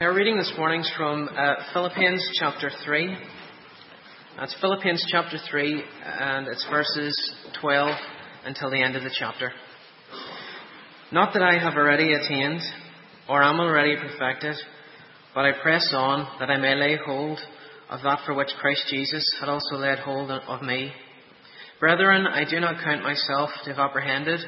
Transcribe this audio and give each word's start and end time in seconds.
Our 0.00 0.14
reading 0.14 0.38
this 0.38 0.52
morning 0.56 0.82
is 0.82 0.92
from 0.96 1.28
uh, 1.36 1.54
Philippians 1.72 2.24
chapter 2.38 2.70
3. 2.84 3.16
That's 4.38 4.54
Philippians 4.60 5.04
chapter 5.10 5.38
3, 5.50 5.82
and 6.04 6.46
it's 6.46 6.64
verses 6.70 7.34
12 7.60 7.96
until 8.44 8.70
the 8.70 8.80
end 8.80 8.94
of 8.94 9.02
the 9.02 9.10
chapter. 9.18 9.50
Not 11.10 11.32
that 11.32 11.42
I 11.42 11.58
have 11.58 11.74
already 11.74 12.12
attained, 12.12 12.60
or 13.28 13.42
am 13.42 13.58
already 13.58 13.96
perfected, 13.96 14.54
but 15.34 15.44
I 15.44 15.60
press 15.60 15.92
on 15.92 16.28
that 16.38 16.48
I 16.48 16.58
may 16.58 16.76
lay 16.76 16.96
hold 17.04 17.40
of 17.90 18.00
that 18.04 18.20
for 18.24 18.34
which 18.34 18.50
Christ 18.60 18.84
Jesus 18.88 19.28
had 19.40 19.48
also 19.48 19.78
laid 19.78 19.98
hold 19.98 20.30
of 20.30 20.62
me. 20.62 20.92
Brethren, 21.80 22.24
I 22.24 22.48
do 22.48 22.60
not 22.60 22.84
count 22.84 23.02
myself 23.02 23.50
to 23.64 23.70
have 23.70 23.80
apprehended, 23.80 24.38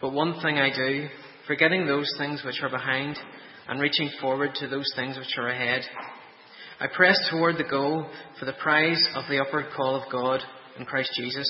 but 0.00 0.12
one 0.12 0.40
thing 0.42 0.58
I 0.58 0.72
do, 0.72 1.08
forgetting 1.48 1.86
those 1.88 2.14
things 2.18 2.44
which 2.44 2.62
are 2.62 2.70
behind 2.70 3.18
and 3.68 3.80
reaching 3.80 4.10
forward 4.20 4.50
to 4.56 4.68
those 4.68 4.90
things 4.96 5.16
which 5.16 5.36
are 5.38 5.48
ahead. 5.48 5.82
I 6.80 6.86
press 6.88 7.18
toward 7.30 7.58
the 7.58 7.64
goal 7.64 8.06
for 8.38 8.44
the 8.44 8.54
prize 8.54 9.02
of 9.14 9.24
the 9.28 9.40
upward 9.40 9.66
call 9.76 9.94
of 9.94 10.10
God 10.10 10.40
in 10.78 10.84
Christ 10.84 11.12
Jesus. 11.16 11.48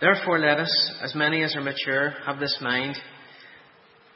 Therefore 0.00 0.40
let 0.40 0.58
us, 0.58 0.92
as 1.02 1.14
many 1.14 1.42
as 1.42 1.54
are 1.54 1.60
mature, 1.60 2.10
have 2.26 2.40
this 2.40 2.58
mind, 2.60 2.96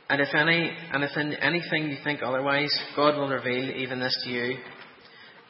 and 0.08 0.20
if 0.20 0.34
any 0.34 0.70
and 0.92 1.04
if 1.04 1.16
in 1.16 1.34
anything 1.34 1.88
you 1.88 1.96
think 2.02 2.22
otherwise, 2.22 2.76
God 2.94 3.16
will 3.16 3.28
reveal 3.28 3.70
even 3.70 4.00
this 4.00 4.20
to 4.24 4.30
you. 4.30 4.56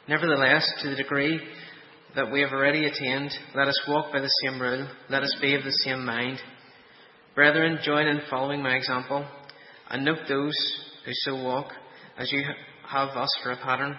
Nevertheless, 0.07 0.71
to 0.81 0.89
the 0.89 0.95
degree 0.95 1.39
that 2.15 2.31
we 2.31 2.41
have 2.41 2.51
already 2.51 2.85
attained, 2.85 3.31
let 3.55 3.67
us 3.67 3.79
walk 3.87 4.11
by 4.11 4.19
the 4.19 4.31
same 4.43 4.61
rule, 4.61 4.87
let 5.09 5.23
us 5.23 5.35
be 5.41 5.53
of 5.55 5.63
the 5.63 5.71
same 5.71 6.05
mind. 6.05 6.39
Brethren, 7.35 7.79
join 7.83 8.07
in 8.07 8.21
following 8.29 8.63
my 8.63 8.75
example, 8.75 9.27
and 9.89 10.05
note 10.05 10.27
those 10.27 10.55
who 11.07 11.13
so 11.13 11.41
walk, 11.41 11.71
as 12.17 12.29
you 12.33 12.43
have 12.89 13.09
us 13.11 13.29
for 13.41 13.51
a 13.51 13.57
pattern. 13.57 13.95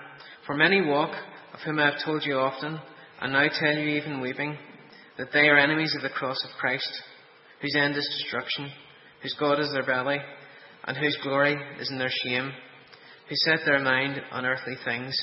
For 0.47 0.55
many 0.55 0.83
walk, 0.83 1.11
of 1.55 1.61
whom 1.61 1.79
I 1.79 1.91
have 1.91 2.05
told 2.05 2.23
you 2.23 2.35
often, 2.35 2.79
and 3.23 3.33
now 3.33 3.47
tell 3.49 3.73
you 3.73 3.97
even 3.97 4.21
weeping, 4.21 4.59
that 5.17 5.29
they 5.33 5.49
are 5.49 5.59
enemies 5.59 5.95
of 5.97 6.03
the 6.03 6.11
cross 6.11 6.37
of 6.45 6.61
Christ, 6.61 6.91
whose 7.63 7.75
end 7.75 7.97
is 7.97 8.07
destruction, 8.21 8.71
whose 9.23 9.35
God 9.41 9.59
is 9.59 9.73
their 9.73 9.87
belly, 9.87 10.19
and 10.85 10.99
whose 10.99 11.17
glory 11.23 11.57
is 11.81 11.91
in 11.91 11.99
their 11.99 12.13
shame, 12.25 12.53
who 13.31 13.35
set 13.37 13.61
their 13.65 13.81
mind 13.81 14.21
on 14.31 14.45
earthly 14.45 14.77
things. 14.85 15.19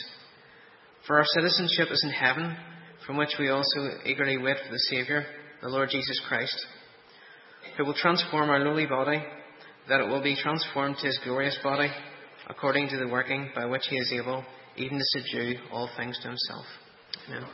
For 1.05 1.19
our 1.19 1.25
citizenship 1.35 1.89
is 1.91 2.03
in 2.03 2.09
heaven, 2.09 2.57
from 3.05 3.17
which 3.17 3.35
we 3.39 3.49
also 3.49 3.99
eagerly 4.05 4.39
wait 4.39 4.57
for 4.65 4.71
the 4.71 4.79
Saviour, 4.89 5.23
the 5.61 5.69
Lord 5.69 5.89
Jesus 5.91 6.19
Christ, 6.27 6.65
who 7.77 7.85
will 7.85 7.93
transform 7.93 8.49
our 8.49 8.59
lowly 8.59 8.87
body 8.87 9.23
that 9.87 10.01
it 10.01 10.07
will 10.07 10.23
be 10.23 10.35
transformed 10.35 10.97
to 10.97 11.07
his 11.07 11.19
glorious 11.23 11.57
body, 11.63 11.89
according 12.47 12.89
to 12.89 12.97
the 12.97 13.07
working 13.07 13.49
by 13.55 13.65
which 13.65 13.83
he 13.89 13.97
is 13.97 14.11
able 14.13 14.43
even 14.77 14.97
to 14.97 15.03
subdue 15.05 15.55
all 15.71 15.89
things 15.97 16.17
to 16.21 16.27
himself. 16.27 16.65
Amen. 17.27 17.47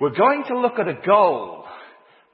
We're 0.00 0.10
going 0.10 0.44
to 0.48 0.58
look 0.58 0.78
at 0.78 0.88
a 0.88 1.06
goal, 1.06 1.64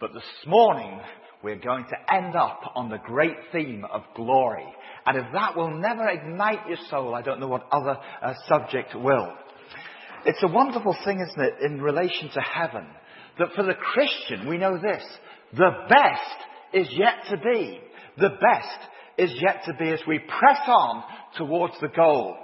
but 0.01 0.13
this 0.13 0.23
morning 0.47 1.01
we're 1.43 1.59
going 1.59 1.85
to 1.85 2.15
end 2.15 2.35
up 2.35 2.61
on 2.75 2.89
the 2.89 2.99
great 2.99 3.37
theme 3.53 3.85
of 3.93 4.03
glory. 4.15 4.67
And 5.05 5.19
if 5.19 5.25
that 5.33 5.57
will 5.57 5.79
never 5.79 6.09
ignite 6.09 6.69
your 6.69 6.79
soul, 6.89 7.15
I 7.15 7.23
don't 7.23 7.41
know 7.41 7.49
what 7.49 7.67
other 7.71 7.99
uh, 8.23 8.35
subject 8.49 8.95
will. 8.95 9.33
It's 10.25 10.43
a 10.43 10.49
wonderful 10.49 10.97
thing, 11.05 11.21
isn't 11.21 11.41
it, 11.41 11.55
in 11.63 11.81
relation 11.81 12.31
to 12.35 12.41
heaven, 12.41 12.87
that 13.39 13.53
for 13.55 13.63
the 13.63 13.75
Christian, 13.75 14.49
we 14.49 14.59
know 14.59 14.79
this, 14.79 15.05
the 15.53 15.71
best 15.89 16.56
is 16.77 16.89
yet 16.93 17.15
to 17.31 17.37
be. 17.39 17.81
The 18.19 18.29
best 18.29 18.89
is 19.19 19.33
yet 19.41 19.63
to 19.67 19.75
be 19.75 19.91
as 19.91 20.01
we 20.07 20.19
press 20.19 20.61
on 20.67 21.03
towards 21.37 21.75
the 21.81 21.89
goal. 21.89 22.37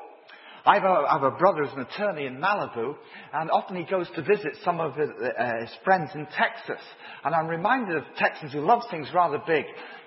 I 0.65 0.75
have, 0.75 0.85
a, 0.85 0.87
I 0.87 1.13
have 1.15 1.23
a 1.25 1.37
brother 1.37 1.65
who's 1.65 1.73
an 1.75 1.81
attorney 1.81 2.27
in 2.27 2.37
Malibu, 2.39 2.95
and 3.33 3.51
often 3.51 3.77
he 3.77 3.83
goes 3.83 4.07
to 4.15 4.23
visit 4.23 4.57
some 4.65 4.81
of 4.81 4.95
his, 4.95 5.11
uh, 5.11 5.61
his 5.61 5.71
friends 5.85 6.11
in 6.15 6.27
Texas. 6.27 6.83
And 7.25 7.35
I'm 7.35 7.49
reminded 7.49 7.97
of 7.97 8.05
Texans 8.17 8.53
who 8.53 8.61
love 8.61 8.83
things 8.91 9.09
rather 9.13 9.43
big 9.45 9.65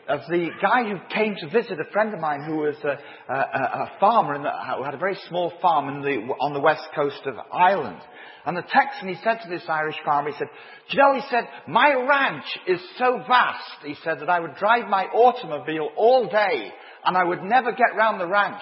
of 0.07 0.21
the 0.29 0.49
guy 0.61 0.83
who 0.83 0.97
came 1.13 1.35
to 1.35 1.49
visit 1.49 1.79
a 1.79 1.91
friend 1.91 2.13
of 2.13 2.19
mine 2.19 2.43
who 2.45 2.57
was 2.57 2.75
a, 2.83 2.99
a, 3.31 3.35
a 3.35 3.91
farmer 3.99 4.41
the, 4.41 4.51
who 4.77 4.83
had 4.83 4.93
a 4.93 4.97
very 4.97 5.17
small 5.27 5.51
farm 5.61 6.01
the, 6.01 6.15
on 6.39 6.53
the 6.53 6.59
west 6.59 6.87
coast 6.93 7.21
of 7.25 7.35
Ireland. 7.51 7.99
And 8.45 8.55
the 8.55 8.61
Texan, 8.61 9.09
he 9.09 9.15
said 9.23 9.39
to 9.43 9.49
this 9.49 9.63
Irish 9.67 9.95
farmer, 10.05 10.29
he 10.29 10.37
said, 10.37 10.47
do 10.91 10.97
you 10.97 11.03
know, 11.03 11.15
he 11.15 11.21
said, 11.31 11.47
my 11.67 11.91
ranch 11.93 12.45
is 12.67 12.79
so 12.99 13.17
vast, 13.27 13.81
he 13.83 13.95
said, 14.03 14.19
that 14.19 14.29
I 14.29 14.39
would 14.39 14.55
drive 14.55 14.87
my 14.87 15.05
automobile 15.05 15.89
all 15.97 16.29
day 16.29 16.71
and 17.05 17.17
I 17.17 17.23
would 17.23 17.41
never 17.41 17.71
get 17.71 17.95
round 17.97 18.21
the 18.21 18.27
ranch. 18.27 18.61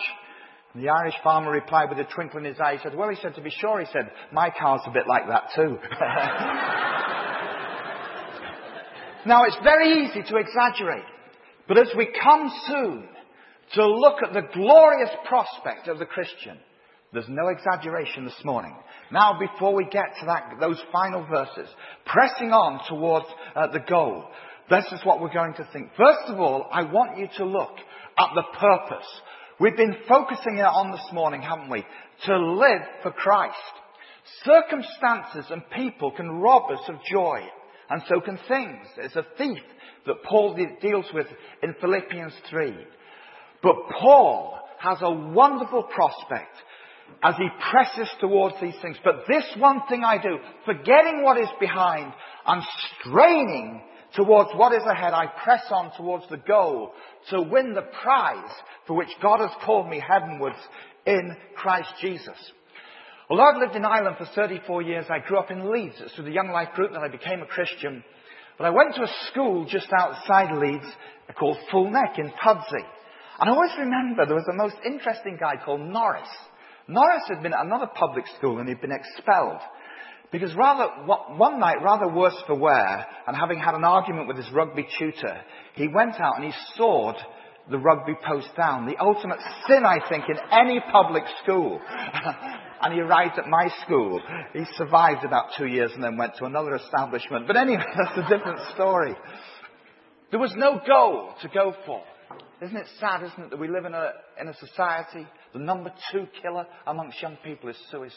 And 0.74 0.82
the 0.84 0.90
Irish 0.90 1.16
farmer 1.22 1.52
replied 1.52 1.90
with 1.90 2.00
a 2.00 2.06
twinkle 2.06 2.40
in 2.40 2.46
his 2.46 2.58
eye. 2.64 2.78
He 2.78 2.80
said, 2.82 2.96
well, 2.96 3.10
he 3.10 3.18
said, 3.22 3.36
to 3.36 3.42
be 3.42 3.52
sure, 3.52 3.82
he 3.82 3.88
said, 3.92 4.10
my 4.32 4.50
car's 4.58 4.82
a 4.88 4.92
bit 4.92 5.06
like 5.08 5.28
that 5.28 5.50
too. 5.54 5.78
now, 9.28 9.44
it's 9.44 9.58
very 9.64 10.06
easy 10.06 10.24
to 10.24 10.38
exaggerate. 10.38 11.04
But 11.68 11.78
as 11.78 11.90
we 11.98 12.08
come 12.22 12.52
soon 12.68 13.08
to 13.76 13.88
look 13.88 14.22
at 14.24 14.34
the 14.34 14.48
glorious 14.54 15.10
prospect 15.28 15.88
of 15.88 16.00
the 16.00 16.06
Christian, 16.06 16.58
there's 17.14 17.30
no 17.30 17.48
exaggeration 17.48 18.26
this 18.26 18.44
morning. 18.44 18.76
Now, 19.12 19.40
before 19.40 19.74
we 19.74 19.86
get 19.86 20.16
to 20.20 20.26
that, 20.26 20.56
those 20.60 20.82
final 20.92 21.26
verses, 21.26 21.70
pressing 22.06 22.52
on 22.52 22.82
towards 22.88 23.28
uh, 23.56 23.68
the 23.68 23.80
goal, 23.80 24.26
this 24.70 24.86
is 24.92 25.06
what 25.06 25.22
we're 25.22 25.34
going 25.34 25.54
to 25.56 25.68
think. 25.72 25.92
First 25.96 26.28
of 26.28 26.40
all, 26.40 26.68
I 26.72 26.84
want 26.84 27.18
you 27.18 27.28
to 27.38 27.46
look 27.46 27.76
at 28.18 28.30
the 28.34 28.44
purpose. 28.60 29.08
We've 29.60 29.78
been 29.78 29.98
focusing 30.08 30.60
on 30.60 30.92
this 30.92 31.14
morning, 31.14 31.42
haven't 31.42 31.70
we? 31.70 31.86
To 32.26 32.38
live 32.38 32.82
for 33.04 33.12
Christ. 33.12 33.56
Circumstances 34.44 35.52
and 35.52 35.62
people 35.76 36.12
can 36.12 36.30
rob 36.30 36.72
us 36.72 36.90
of 36.90 36.96
joy, 37.10 37.42
and 37.90 38.02
so 38.08 38.22
can 38.22 38.40
things. 38.48 38.88
It's 38.98 39.16
a 39.16 39.26
thief 39.38 39.62
that 40.06 40.24
Paul 40.24 40.58
deals 40.82 41.06
with 41.14 41.28
in 41.62 41.76
Philippians 41.80 42.34
3. 42.50 42.76
But 43.62 43.76
Paul 44.00 44.60
has 44.80 44.98
a 45.02 45.12
wonderful 45.12 45.84
prospect 45.84 46.56
as 47.22 47.36
he 47.38 47.48
presses 47.72 48.10
towards 48.20 48.56
these 48.62 48.76
things. 48.82 48.98
But 49.04 49.24
this 49.28 49.46
one 49.58 49.82
thing 49.88 50.04
I 50.04 50.22
do, 50.22 50.38
forgetting 50.66 51.24
what 51.24 51.40
is 51.40 51.50
behind 51.60 52.14
and 52.46 52.62
straining 53.00 53.82
towards 54.16 54.50
what 54.56 54.74
is 54.74 54.84
ahead, 54.84 55.14
I 55.14 55.28
press 55.44 55.64
on 55.72 55.92
towards 55.96 56.26
the 56.30 56.38
goal 56.38 56.92
to 57.30 57.42
win 57.42 57.74
the 57.74 57.88
prize 58.02 58.52
for 58.88 58.96
which 58.98 59.10
God 59.22 59.40
has 59.40 59.52
called 59.66 59.90
me 59.90 60.04
heavenwards 60.06 60.60
in 61.06 61.36
Christ 61.56 61.90
Jesus. 62.02 62.38
Although 63.30 63.44
I've 63.44 63.62
lived 63.62 63.76
in 63.76 63.86
Ireland 63.86 64.18
for 64.18 64.28
34 64.36 64.82
years, 64.82 65.06
I 65.10 65.26
grew 65.26 65.38
up 65.38 65.50
in 65.50 65.72
Leeds. 65.72 65.96
It's 66.00 66.14
through 66.14 66.26
the 66.26 66.32
Young 66.32 66.50
Life 66.50 66.74
group 66.76 66.92
that 66.92 67.02
I 67.02 67.08
became 67.08 67.42
a 67.42 67.48
Christian. 67.48 68.04
But 68.58 68.66
I 68.66 68.70
went 68.70 68.96
to 68.96 69.04
a 69.04 69.14
school 69.32 69.66
just 69.66 69.88
outside 69.98 70.56
Leeds 70.56 70.86
called 71.38 71.58
Fulneck 71.72 72.20
in 72.20 72.32
Pudsey. 72.44 72.86
And 73.40 73.50
I 73.50 73.54
always 73.54 73.72
remember 73.78 74.26
there 74.26 74.36
was 74.36 74.48
a 74.50 74.56
most 74.56 74.76
interesting 74.86 75.38
guy 75.40 75.56
called 75.64 75.82
Norris. 75.82 76.30
Norris 76.88 77.24
had 77.28 77.42
been 77.42 77.54
at 77.54 77.66
another 77.66 77.88
public 77.88 78.26
school 78.38 78.60
and 78.60 78.68
he'd 78.68 78.82
been 78.82 78.92
expelled. 78.92 79.60
Because 80.32 80.54
rather, 80.56 80.88
one 81.38 81.60
night, 81.60 81.84
rather 81.84 82.08
worse 82.08 82.36
for 82.48 82.56
wear, 82.56 83.06
and 83.28 83.38
having 83.38 83.60
had 83.60 83.76
an 83.76 83.84
argument 83.84 84.28
with 84.28 84.38
his 84.38 84.52
rugby 84.52 84.88
tutor, 84.98 85.42
he 85.76 85.88
went 85.88 86.20
out 86.20 86.38
and 86.38 86.46
he 86.46 86.54
sawed 86.76 87.16
the 87.70 87.78
rugby 87.78 88.16
post 88.26 88.48
down. 88.58 88.88
The 88.88 88.98
ultimate 89.00 89.38
sin, 89.68 89.86
I 89.86 90.00
think, 90.10 90.26
in 90.28 90.38
any 90.52 90.82
public 90.92 91.24
school. 91.44 91.80
and 92.84 92.94
he 92.94 93.00
arrived 93.00 93.40
at 93.40 93.48
my 93.48 93.70
school. 93.86 94.22
He 94.52 94.66
survived 94.76 95.24
about 95.24 95.52
two 95.58 95.68
years 95.68 95.92
and 95.94 96.04
then 96.04 96.18
went 96.18 96.36
to 96.38 96.46
another 96.46 96.76
establishment. 96.76 97.48
But 97.48 97.56
anyway, 97.56 97.84
that's 97.98 98.18
a 98.18 98.38
different 98.38 98.60
story. 98.76 99.16
There 100.32 100.40
was 100.40 100.54
no 100.58 100.82
goal 100.86 101.34
to 101.42 101.48
go 101.48 101.74
for. 101.86 102.04
Isn't 102.62 102.76
it 102.76 102.88
sad, 103.00 103.24
isn't 103.24 103.44
it, 103.44 103.50
that 103.52 103.60
we 103.60 103.70
live 103.70 103.86
in 103.86 103.94
a, 103.94 104.12
in 104.40 104.48
a 104.50 104.54
society, 104.56 105.26
the 105.54 105.60
number 105.60 105.94
two 106.12 106.28
killer 106.42 106.66
amongst 106.86 107.22
young 107.22 107.38
people 107.44 107.70
is 107.70 107.78
suicide. 107.90 108.14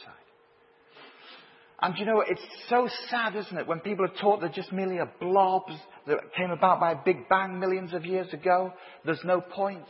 And 1.80 1.96
you 1.98 2.06
know, 2.06 2.22
it's 2.26 2.40
so 2.68 2.88
sad, 3.10 3.36
isn't 3.36 3.56
it, 3.56 3.66
when 3.66 3.80
people 3.80 4.04
are 4.04 4.20
taught 4.20 4.40
they're 4.40 4.48
just 4.48 4.72
merely 4.72 4.98
a 4.98 5.10
blob 5.20 5.62
that 6.06 6.18
came 6.36 6.50
about 6.50 6.80
by 6.80 6.92
a 6.92 6.96
big 7.04 7.28
bang 7.28 7.60
millions 7.60 7.92
of 7.92 8.04
years 8.04 8.32
ago. 8.32 8.72
There's 9.04 9.22
no 9.24 9.40
point. 9.40 9.84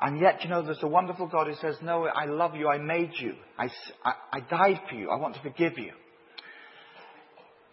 And 0.00 0.18
yet, 0.20 0.42
you 0.42 0.48
know, 0.48 0.62
there's 0.62 0.82
a 0.82 0.88
wonderful 0.88 1.26
God 1.26 1.46
who 1.46 1.54
says, 1.54 1.76
no, 1.82 2.06
I 2.06 2.24
love 2.24 2.54
you, 2.54 2.68
I 2.68 2.78
made 2.78 3.12
you, 3.18 3.34
I, 3.58 3.68
I, 4.04 4.12
I 4.32 4.40
died 4.40 4.80
for 4.88 4.94
you, 4.94 5.10
I 5.10 5.16
want 5.16 5.34
to 5.34 5.42
forgive 5.42 5.78
you. 5.78 5.92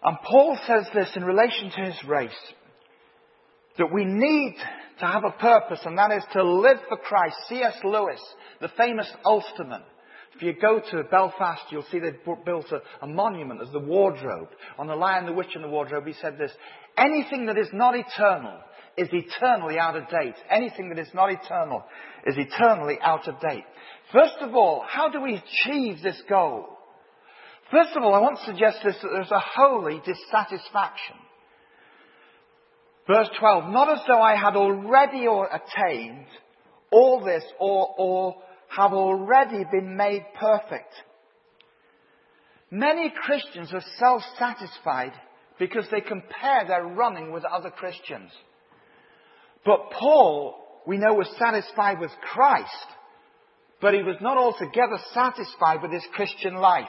And 0.03 0.18
Paul 0.24 0.57
says 0.68 0.88
this 0.94 1.09
in 1.15 1.24
relation 1.24 1.71
to 1.71 1.81
his 1.81 2.03
race, 2.07 2.31
that 3.77 3.94
we 3.94 4.03
need 4.06 4.56
to 5.00 5.06
have 5.06 5.24
a 5.24 5.31
purpose, 5.39 5.79
and 5.85 5.97
that 5.97 6.12
is 6.12 6.24
to 6.33 6.44
live 6.44 6.77
for 6.89 6.97
Christ. 6.97 7.35
C.S. 7.47 7.75
Lewis, 7.83 8.19
the 8.59 8.69
famous 8.77 9.07
Ulsterman, 9.24 9.83
if 10.35 10.41
you 10.44 10.53
go 10.53 10.79
to 10.79 11.03
Belfast, 11.09 11.63
you'll 11.71 11.85
see 11.91 12.00
they've 12.00 12.13
built 12.45 12.68
a, 12.71 12.81
a, 13.03 13.07
monument 13.07 13.62
as 13.62 13.71
the 13.71 13.79
wardrobe. 13.79 14.50
On 14.77 14.85
the 14.85 14.95
Lion, 14.95 15.25
the 15.25 15.33
Witch, 15.33 15.56
and 15.56 15.63
the 15.63 15.69
Wardrobe, 15.69 16.06
he 16.06 16.13
said 16.21 16.38
this, 16.38 16.51
anything 16.95 17.47
that 17.47 17.57
is 17.57 17.69
not 17.74 17.95
eternal 17.95 18.59
is 18.97 19.09
eternally 19.11 19.77
out 19.77 19.95
of 19.95 20.09
date. 20.09 20.35
Anything 20.49 20.89
that 20.89 20.99
is 20.99 21.13
not 21.13 21.31
eternal 21.31 21.83
is 22.25 22.35
eternally 22.38 22.97
out 23.01 23.27
of 23.27 23.39
date. 23.39 23.63
First 24.11 24.38
of 24.41 24.55
all, 24.55 24.83
how 24.88 25.09
do 25.09 25.21
we 25.21 25.35
achieve 25.35 26.01
this 26.01 26.21
goal? 26.27 26.67
First 27.71 27.95
of 27.95 28.03
all, 28.03 28.13
I 28.13 28.19
want 28.19 28.39
to 28.39 28.45
suggest 28.45 28.77
this 28.83 28.95
that 29.01 29.09
there's 29.13 29.31
a 29.31 29.39
holy 29.39 30.01
dissatisfaction. 30.05 31.17
Verse 33.07 33.29
12, 33.39 33.71
not 33.71 33.89
as 33.89 33.99
though 34.07 34.21
I 34.21 34.35
had 34.35 34.55
already 34.55 35.25
attained 35.27 36.25
all 36.91 37.23
this 37.23 37.43
or, 37.59 37.95
or 37.97 38.35
have 38.75 38.93
already 38.93 39.63
been 39.71 39.95
made 39.95 40.25
perfect. 40.39 40.93
Many 42.69 43.13
Christians 43.23 43.73
are 43.73 43.83
self-satisfied 43.97 45.13
because 45.57 45.85
they 45.89 46.01
compare 46.01 46.65
their 46.67 46.83
running 46.85 47.31
with 47.31 47.45
other 47.45 47.69
Christians. 47.69 48.29
But 49.67 49.91
Paul, 49.91 50.55
we 50.87 50.97
know, 50.97 51.13
was 51.13 51.29
satisfied 51.37 51.99
with 51.99 52.11
Christ, 52.21 52.87
but 53.81 53.93
he 53.93 54.01
was 54.01 54.15
not 54.21 54.37
altogether 54.37 54.97
satisfied 55.13 55.81
with 55.81 55.91
his 55.91 56.05
Christian 56.13 56.55
life. 56.55 56.87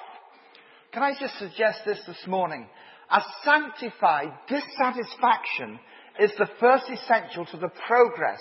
Can 0.93 1.03
I 1.03 1.11
just 1.19 1.37
suggest 1.41 1.81
this 1.85 1.99
this 2.07 2.25
morning? 2.29 2.69
A 3.11 3.21
sanctified 3.45 4.33
dissatisfaction 4.49 5.81
is 6.21 6.31
the 6.39 6.49
first 6.61 6.85
essential 6.89 7.47
to 7.47 7.57
the 7.57 7.73
progress 7.89 8.41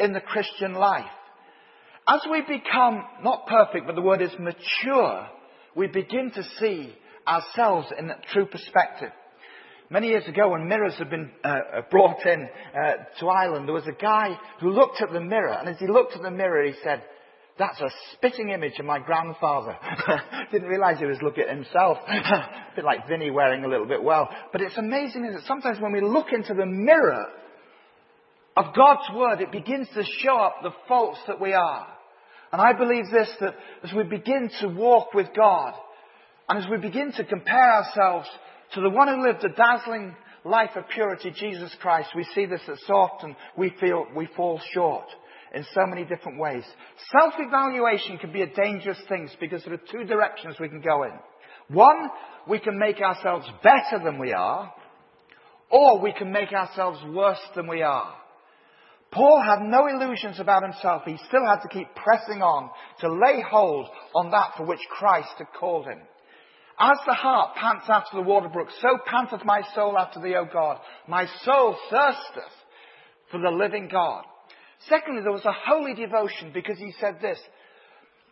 in 0.00 0.12
the 0.12 0.20
Christian 0.20 0.74
life. 0.74 1.04
As 2.08 2.20
we 2.28 2.40
become, 2.40 3.04
not 3.22 3.46
perfect, 3.46 3.86
but 3.86 3.94
the 3.94 4.02
word 4.02 4.22
is 4.22 4.32
mature, 4.40 5.28
we 5.76 5.86
begin 5.86 6.32
to 6.34 6.42
see 6.58 6.92
ourselves 7.28 7.86
in 7.96 8.10
true 8.32 8.46
perspective. 8.46 9.12
Many 9.90 10.08
years 10.08 10.26
ago, 10.28 10.50
when 10.50 10.68
mirrors 10.68 10.94
had 10.98 11.08
been 11.08 11.30
uh, 11.42 11.48
uh, 11.48 11.80
brought 11.90 12.24
in 12.26 12.46
uh, 12.74 12.92
to 13.20 13.28
Ireland, 13.28 13.66
there 13.66 13.74
was 13.74 13.86
a 13.86 14.02
guy 14.02 14.38
who 14.60 14.70
looked 14.70 15.00
at 15.00 15.12
the 15.12 15.20
mirror, 15.20 15.56
and 15.58 15.66
as 15.66 15.78
he 15.78 15.86
looked 15.86 16.14
at 16.14 16.22
the 16.22 16.30
mirror, 16.30 16.62
he 16.64 16.74
said, 16.84 17.02
that's 17.58 17.80
a 17.80 17.88
spitting 18.12 18.50
image 18.50 18.78
of 18.78 18.84
my 18.84 19.00
grandfather. 19.00 19.76
Didn't 20.52 20.68
realize 20.68 20.98
he 20.98 21.06
was 21.06 21.22
looking 21.22 21.44
at 21.44 21.56
himself. 21.56 21.98
a 22.06 22.46
bit 22.76 22.84
like 22.84 23.08
Vinny 23.08 23.30
wearing 23.30 23.64
a 23.64 23.68
little 23.68 23.86
bit 23.86 24.02
well. 24.02 24.28
But 24.52 24.60
it's 24.60 24.76
amazing 24.76 25.22
that 25.22 25.42
sometimes 25.46 25.80
when 25.80 25.92
we 25.92 26.00
look 26.00 26.32
into 26.32 26.54
the 26.54 26.66
mirror 26.66 27.26
of 28.56 28.74
God's 28.76 29.08
Word, 29.12 29.40
it 29.40 29.50
begins 29.50 29.88
to 29.94 30.04
show 30.22 30.36
up 30.36 30.56
the 30.62 30.70
faults 30.86 31.18
that 31.26 31.40
we 31.40 31.52
are. 31.52 31.88
And 32.52 32.62
I 32.62 32.74
believe 32.74 33.04
this, 33.10 33.30
that 33.40 33.54
as 33.82 33.92
we 33.92 34.04
begin 34.04 34.50
to 34.60 34.68
walk 34.68 35.12
with 35.14 35.28
God, 35.34 35.74
and 36.48 36.62
as 36.62 36.70
we 36.70 36.76
begin 36.76 37.12
to 37.12 37.24
compare 37.24 37.72
ourselves 37.72 38.28
to 38.74 38.80
the 38.80 38.90
one 38.90 39.08
who 39.08 39.26
lived 39.26 39.44
a 39.44 39.48
dazzling 39.48 40.14
life 40.44 40.70
of 40.76 40.88
purity, 40.88 41.30
Jesus 41.30 41.74
Christ, 41.80 42.10
we 42.14 42.24
see 42.34 42.46
this 42.46 42.60
as 42.70 42.80
often 42.88 43.36
we 43.56 43.72
feel 43.80 44.06
we 44.14 44.28
fall 44.36 44.60
short 44.72 45.06
in 45.54 45.64
so 45.74 45.86
many 45.86 46.04
different 46.04 46.38
ways. 46.38 46.64
Self-evaluation 47.10 48.18
can 48.18 48.32
be 48.32 48.42
a 48.42 48.54
dangerous 48.54 48.98
thing 49.08 49.28
because 49.40 49.64
there 49.64 49.74
are 49.74 49.92
two 49.92 50.04
directions 50.04 50.56
we 50.60 50.68
can 50.68 50.80
go 50.80 51.04
in. 51.04 51.12
One, 51.68 52.08
we 52.48 52.58
can 52.58 52.78
make 52.78 53.00
ourselves 53.00 53.46
better 53.62 54.02
than 54.02 54.18
we 54.18 54.32
are, 54.32 54.72
or 55.70 56.00
we 56.00 56.12
can 56.12 56.32
make 56.32 56.52
ourselves 56.52 56.98
worse 57.14 57.40
than 57.54 57.66
we 57.66 57.82
are. 57.82 58.14
Paul 59.10 59.42
had 59.42 59.62
no 59.62 59.86
illusions 59.86 60.38
about 60.38 60.62
himself. 60.62 61.02
He 61.04 61.16
still 61.28 61.44
had 61.46 61.60
to 61.62 61.68
keep 61.68 61.88
pressing 61.94 62.42
on 62.42 62.70
to 63.00 63.12
lay 63.12 63.42
hold 63.42 63.86
on 64.14 64.30
that 64.30 64.52
for 64.56 64.66
which 64.66 64.80
Christ 64.90 65.30
had 65.38 65.46
called 65.58 65.86
him. 65.86 66.00
As 66.80 66.98
the 67.06 67.14
hart 67.14 67.56
pants 67.56 67.86
after 67.88 68.16
the 68.16 68.22
water 68.22 68.48
brook, 68.48 68.68
so 68.80 68.98
panteth 69.06 69.44
my 69.44 69.62
soul 69.74 69.98
after 69.98 70.20
thee, 70.20 70.36
O 70.36 70.44
God. 70.44 70.78
My 71.08 71.26
soul 71.42 71.76
thirsteth 71.90 72.52
for 73.30 73.40
the 73.40 73.50
living 73.50 73.88
God. 73.90 74.24
Secondly, 74.88 75.22
there 75.22 75.32
was 75.32 75.44
a 75.44 75.52
holy 75.52 75.94
devotion 75.94 76.52
because 76.54 76.78
he 76.78 76.92
said 77.00 77.18
this, 77.20 77.38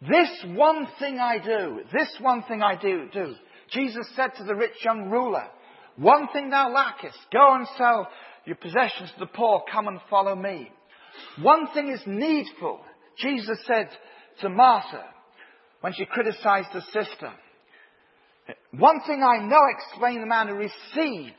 this 0.01 0.29
one 0.55 0.87
thing 1.01 1.19
I 1.19 1.39
do, 1.39 1.81
this 1.93 2.15
one 2.21 2.45
thing 2.45 2.63
I 2.63 2.77
do, 2.77 3.09
do. 3.13 3.35
Jesus 3.71 4.07
said 4.15 4.31
to 4.37 4.45
the 4.45 4.55
rich 4.55 4.85
young 4.85 5.11
ruler, 5.11 5.45
one 5.97 6.29
thing 6.33 6.51
thou 6.51 6.71
lackest, 6.71 7.19
go 7.33 7.55
and 7.55 7.67
sell 7.77 8.09
your 8.45 8.57
possessions 8.57 9.11
to 9.15 9.21
the 9.21 9.27
poor, 9.27 9.65
come 9.71 9.89
and 9.89 9.99
follow 10.09 10.37
me. 10.37 10.71
One 11.41 11.67
thing 11.73 11.89
is 11.89 12.03
needful. 12.07 12.81
Jesus 13.19 13.59
said 13.67 13.89
to 14.43 14.51
Martha 14.51 15.05
when 15.81 15.95
she 15.95 16.05
criticized 16.05 16.69
her 16.69 16.83
sister, 16.93 17.33
one 18.79 19.01
thing 19.07 19.23
I 19.23 19.45
know, 19.45 19.63
explained 19.71 20.23
the 20.23 20.27
man 20.27 20.49
who 20.49 20.55
received 20.55 21.37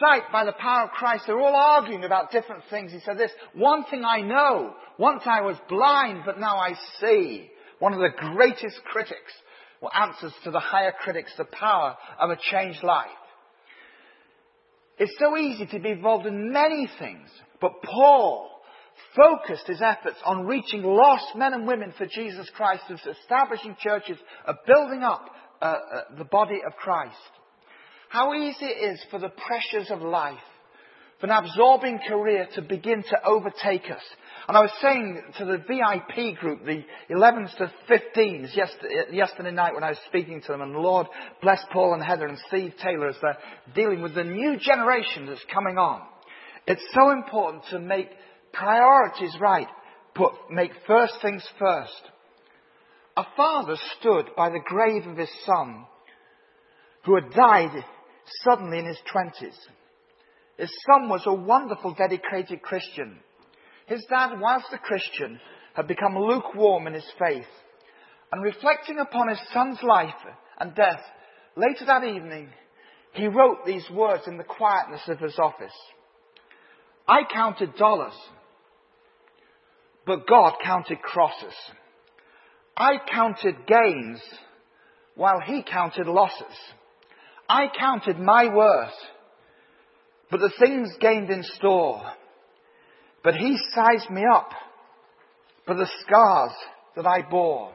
sight 0.00 0.22
by 0.32 0.44
the 0.44 0.52
power 0.52 0.84
of 0.84 0.90
Christ. 0.90 1.24
They're 1.26 1.40
all 1.40 1.54
arguing 1.54 2.04
about 2.04 2.30
different 2.30 2.62
things. 2.70 2.92
He 2.92 3.00
said 3.00 3.18
this, 3.18 3.32
one 3.54 3.84
thing 3.90 4.04
I 4.04 4.20
know, 4.20 4.74
once 4.98 5.22
I 5.26 5.40
was 5.40 5.56
blind, 5.68 6.22
but 6.24 6.38
now 6.38 6.56
I 6.56 6.74
see. 7.00 7.50
One 7.78 7.92
of 7.92 7.98
the 7.98 8.32
greatest 8.34 8.80
critics, 8.84 9.32
or 9.80 9.90
answers 9.94 10.32
to 10.44 10.50
the 10.50 10.60
higher 10.60 10.92
critics, 11.02 11.32
the 11.36 11.44
power 11.44 11.96
of 12.20 12.30
a 12.30 12.38
changed 12.50 12.82
life. 12.84 13.08
It's 14.98 15.16
so 15.18 15.36
easy 15.36 15.66
to 15.66 15.80
be 15.80 15.90
involved 15.90 16.26
in 16.26 16.52
many 16.52 16.88
things, 16.98 17.28
but 17.60 17.82
Paul 17.82 18.48
focused 19.16 19.66
his 19.66 19.82
efforts 19.82 20.18
on 20.24 20.46
reaching 20.46 20.82
lost 20.82 21.34
men 21.34 21.54
and 21.54 21.66
women 21.66 21.92
for 21.98 22.06
Jesus 22.06 22.48
Christ, 22.54 22.84
establishing 22.90 23.76
churches, 23.80 24.16
of 24.46 24.56
building 24.66 25.02
up 25.02 25.28
uh, 25.62 25.64
uh, 25.64 26.00
the 26.18 26.24
body 26.24 26.60
of 26.66 26.74
Christ. 26.74 27.14
How 28.08 28.34
easy 28.34 28.64
it 28.66 28.92
is 28.92 29.04
for 29.10 29.20
the 29.20 29.30
pressures 29.30 29.90
of 29.90 30.02
life, 30.02 30.34
for 31.20 31.26
an 31.28 31.44
absorbing 31.44 32.00
career 32.06 32.48
to 32.56 32.62
begin 32.62 33.04
to 33.04 33.24
overtake 33.24 33.84
us. 33.84 34.02
And 34.48 34.56
I 34.56 34.60
was 34.60 34.72
saying 34.82 35.22
to 35.38 35.44
the 35.44 35.58
VIP 35.58 36.36
group, 36.40 36.64
the 36.66 36.82
11s 37.10 37.56
to 37.58 37.72
15s, 37.88 38.56
yesterday 39.12 39.52
night 39.52 39.74
when 39.74 39.84
I 39.84 39.90
was 39.90 40.00
speaking 40.08 40.42
to 40.42 40.48
them, 40.48 40.62
and 40.62 40.72
Lord 40.72 41.06
bless 41.40 41.60
Paul 41.72 41.94
and 41.94 42.02
Heather 42.02 42.26
and 42.26 42.38
Steve 42.48 42.74
Taylor 42.82 43.08
as 43.08 43.16
they're 43.22 43.38
dealing 43.72 44.02
with 44.02 44.16
the 44.16 44.24
new 44.24 44.58
generation 44.58 45.26
that's 45.26 45.44
coming 45.54 45.78
on. 45.78 46.02
It's 46.66 46.84
so 46.92 47.10
important 47.12 47.62
to 47.70 47.78
make 47.78 48.10
priorities 48.52 49.36
right. 49.40 49.68
Put, 50.14 50.32
make 50.50 50.72
first 50.88 51.14
things 51.22 51.46
first. 51.58 52.11
A 53.16 53.24
father 53.36 53.76
stood 53.98 54.30
by 54.36 54.48
the 54.48 54.62
grave 54.64 55.06
of 55.06 55.16
his 55.16 55.30
son 55.44 55.86
who 57.04 57.14
had 57.14 57.30
died 57.32 57.84
suddenly 58.42 58.78
in 58.78 58.86
his 58.86 59.00
twenties. 59.10 59.58
His 60.56 60.70
son 60.86 61.08
was 61.08 61.22
a 61.26 61.34
wonderful, 61.34 61.94
dedicated 61.94 62.62
Christian. 62.62 63.18
His 63.86 64.04
dad, 64.08 64.38
whilst 64.40 64.72
a 64.72 64.78
Christian, 64.78 65.40
had 65.74 65.88
become 65.88 66.16
lukewarm 66.16 66.86
in 66.86 66.94
his 66.94 67.10
faith. 67.18 67.46
And 68.30 68.42
reflecting 68.42 68.98
upon 68.98 69.28
his 69.28 69.40
son's 69.52 69.82
life 69.82 70.14
and 70.58 70.74
death, 70.74 71.02
later 71.56 71.84
that 71.86 72.04
evening, 72.04 72.48
he 73.12 73.26
wrote 73.26 73.66
these 73.66 73.88
words 73.90 74.22
in 74.26 74.38
the 74.38 74.44
quietness 74.44 75.02
of 75.08 75.18
his 75.18 75.38
office. 75.38 75.74
I 77.06 77.22
counted 77.30 77.76
dollars, 77.76 78.14
but 80.06 80.26
God 80.26 80.54
counted 80.64 81.02
crosses. 81.02 81.54
I 82.76 82.94
counted 83.10 83.66
gains 83.66 84.20
while 85.14 85.40
he 85.44 85.62
counted 85.62 86.06
losses. 86.06 86.56
I 87.48 87.66
counted 87.78 88.18
my 88.18 88.54
worth, 88.54 88.94
but 90.30 90.40
the 90.40 90.52
things 90.58 90.90
gained 91.00 91.30
in 91.30 91.42
store. 91.42 92.02
But 93.22 93.34
he 93.34 93.58
sized 93.74 94.10
me 94.10 94.22
up 94.32 94.50
for 95.66 95.74
the 95.74 95.88
scars 96.00 96.52
that 96.96 97.06
I 97.06 97.22
bore. 97.28 97.72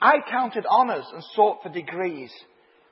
I 0.00 0.16
counted 0.28 0.66
honors 0.68 1.06
and 1.12 1.22
sought 1.34 1.62
for 1.62 1.70
degrees. 1.70 2.32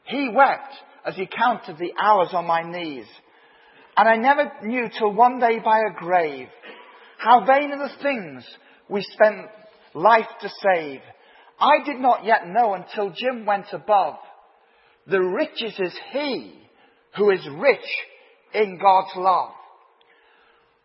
He 0.04 0.30
wept 0.34 0.72
as 1.04 1.16
he 1.16 1.26
counted 1.26 1.76
the 1.78 1.92
hours 2.00 2.28
on 2.32 2.46
my 2.46 2.62
knees. 2.62 3.06
And 3.96 4.08
I 4.08 4.16
never 4.16 4.50
knew 4.62 4.88
till 4.96 5.12
one 5.12 5.38
day 5.38 5.58
by 5.62 5.80
a 5.80 5.98
grave 5.98 6.48
how 7.18 7.44
vain 7.44 7.72
are 7.72 7.88
the 7.88 8.02
things 8.02 8.44
we 8.88 9.02
spent 9.02 9.48
life 9.94 10.28
to 10.40 10.48
save. 10.62 11.00
I 11.62 11.84
did 11.84 12.00
not 12.00 12.24
yet 12.24 12.48
know 12.48 12.74
until 12.74 13.14
Jim 13.16 13.46
went 13.46 13.66
above 13.72 14.16
the 15.06 15.20
riches 15.20 15.74
is 15.78 15.94
he 16.12 16.54
who 17.16 17.30
is 17.30 17.46
rich 17.58 17.78
in 18.54 18.78
God's 18.80 19.12
love. 19.16 19.50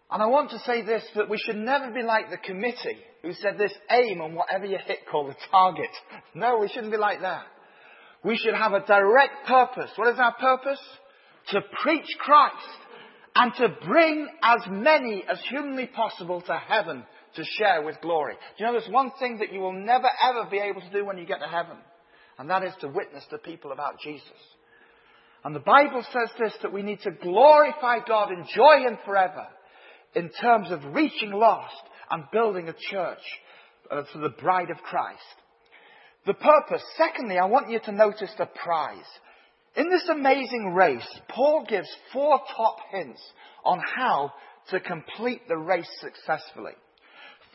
And 0.10 0.24
I 0.24 0.28
want 0.28 0.52
to 0.52 0.60
say 0.60 0.84
this, 0.84 1.04
that 1.16 1.30
we 1.30 1.38
should 1.38 1.58
never 1.58 1.92
be 1.92 2.02
like 2.02 2.30
the 2.30 2.38
committee 2.38 2.98
who 3.22 3.34
said 3.34 3.58
this 3.58 3.74
aim 3.92 4.22
on 4.22 4.36
whatever 4.36 4.66
you 4.66 4.78
hit 4.86 5.00
call 5.10 5.28
the 5.28 5.36
target. 5.52 5.90
No, 6.34 6.60
we 6.60 6.68
shouldn't 6.68 6.92
be 6.92 6.98
like 6.98 7.22
that. 7.22 7.46
We 8.24 8.38
should 8.38 8.54
have 8.54 8.74
a 8.74 8.86
direct 8.86 9.48
purpose. 9.48 9.90
What 9.96 10.14
is 10.14 10.20
our 10.20 10.36
purpose? 10.36 10.80
To 11.52 11.62
preach 11.82 12.08
Christ 12.20 12.56
and 13.36 13.54
to 13.56 13.76
bring 13.88 14.28
as 14.44 14.62
many 14.70 15.24
as 15.30 15.40
humanly 15.50 15.88
possible 15.88 16.42
to 16.42 16.54
heaven 16.54 17.06
to 17.36 17.44
share 17.58 17.84
with 17.84 18.02
glory. 18.02 18.34
Do 18.34 18.64
you 18.64 18.66
know 18.66 18.80
there's 18.80 18.92
one 18.92 19.12
thing 19.20 19.38
that 19.40 19.54
you 19.54 19.60
will 19.60 19.74
never 19.74 20.10
ever 20.24 20.50
be 20.50 20.60
able 20.60 20.82
to 20.82 20.92
do 20.92 21.06
when 21.06 21.18
you 21.18 21.26
get 21.26 21.40
to 21.40 21.48
heaven? 21.48 21.78
and 22.38 22.50
that 22.50 22.64
is 22.64 22.74
to 22.82 22.88
witness 22.88 23.26
to 23.30 23.38
people 23.38 23.72
about 23.72 24.00
Jesus. 24.00 24.28
And 25.44 25.56
the 25.56 25.60
Bible 25.60 26.04
says 26.14 26.30
this, 26.40 26.54
that 26.62 26.74
we 26.74 26.84
need 26.84 27.02
to 27.02 27.12
glorify 27.12 28.00
God, 28.08 28.32
enjoy 28.32 28.88
Him 28.88 28.98
forever. 29.06 29.48
in 30.16 30.30
terms 30.42 30.72
of 30.72 30.96
reaching 30.96 31.32
lost 31.32 31.76
and 32.10 32.24
building 32.32 32.70
a 32.70 32.76
church 32.92 33.22
uh, 33.92 34.04
for 34.12 34.20
the 34.20 34.30
bride 34.30 34.70
of 34.70 34.78
Christ. 34.78 35.22
The 36.26 36.34
purpose. 36.34 36.82
Secondly, 36.98 37.38
I 37.38 37.46
want 37.46 37.70
you 37.70 37.80
to 37.86 37.92
notice 37.92 38.32
the 38.38 38.48
prize. 38.48 39.06
In 39.76 39.90
this 39.90 40.08
amazing 40.10 40.74
race, 40.74 41.08
Paul 41.30 41.66
gives 41.70 41.88
four 42.12 42.40
top 42.56 42.78
hints 42.92 43.22
on 43.64 43.80
how 43.96 44.34
to 44.70 44.80
complete 44.80 45.48
the 45.48 45.58
race 45.58 45.90
successfully. 46.02 46.74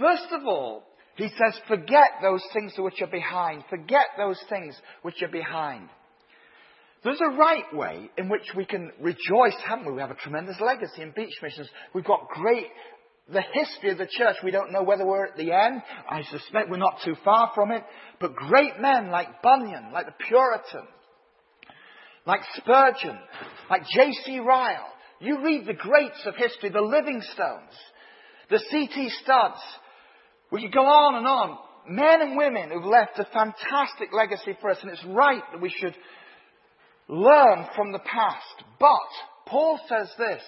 First 0.02 0.32
of 0.32 0.46
all, 0.46 0.82
he 1.14 1.28
says, 1.28 1.60
forget 1.68 2.10
those 2.20 2.42
things 2.52 2.72
which 2.76 3.00
are 3.00 3.06
behind. 3.06 3.62
Forget 3.70 4.06
those 4.18 4.40
things 4.48 4.74
which 5.02 5.22
are 5.22 5.28
behind. 5.28 5.88
There's 7.04 7.20
a 7.20 7.36
right 7.36 7.72
way 7.72 8.10
in 8.18 8.28
which 8.28 8.50
we 8.56 8.64
can 8.64 8.90
rejoice, 9.00 9.56
haven't 9.64 9.86
we? 9.86 9.92
We 9.92 10.00
have 10.00 10.10
a 10.10 10.16
tremendous 10.16 10.56
legacy 10.60 11.02
in 11.02 11.12
beach 11.14 11.34
missions. 11.42 11.68
We've 11.94 12.04
got 12.04 12.28
great, 12.28 12.66
the 13.32 13.42
history 13.52 13.90
of 13.90 13.98
the 13.98 14.08
church. 14.10 14.36
We 14.42 14.50
don't 14.50 14.72
know 14.72 14.82
whether 14.82 15.06
we're 15.06 15.26
at 15.26 15.36
the 15.36 15.52
end. 15.52 15.82
I 16.08 16.22
suspect 16.22 16.70
we're 16.70 16.78
not 16.78 17.00
too 17.04 17.16
far 17.24 17.52
from 17.54 17.70
it. 17.70 17.84
But 18.20 18.34
great 18.34 18.80
men 18.80 19.10
like 19.10 19.42
Bunyan, 19.42 19.92
like 19.92 20.06
the 20.06 20.24
Puritan, 20.26 20.88
like 22.26 22.40
Spurgeon, 22.56 23.18
like 23.70 23.82
J.C. 23.94 24.38
Ryle. 24.40 24.88
You 25.20 25.44
read 25.44 25.66
the 25.66 25.74
greats 25.74 26.22
of 26.24 26.34
history, 26.34 26.70
the 26.70 26.78
Livingstones, 26.78 27.74
the 28.50 28.58
C.T. 28.70 29.10
Studds. 29.24 29.60
We 30.52 30.60
could 30.62 30.74
go 30.74 30.84
on 30.84 31.16
and 31.16 31.26
on. 31.26 31.58
Men 31.88 32.20
and 32.20 32.36
women 32.36 32.70
who've 32.70 32.84
left 32.84 33.18
a 33.18 33.24
fantastic 33.32 34.12
legacy 34.12 34.56
for 34.60 34.70
us, 34.70 34.78
and 34.82 34.90
it's 34.92 35.04
right 35.06 35.42
that 35.50 35.60
we 35.60 35.70
should 35.70 35.96
learn 37.08 37.66
from 37.74 37.90
the 37.90 37.98
past. 37.98 38.62
But 38.78 39.48
Paul 39.48 39.80
says 39.88 40.08
this 40.18 40.42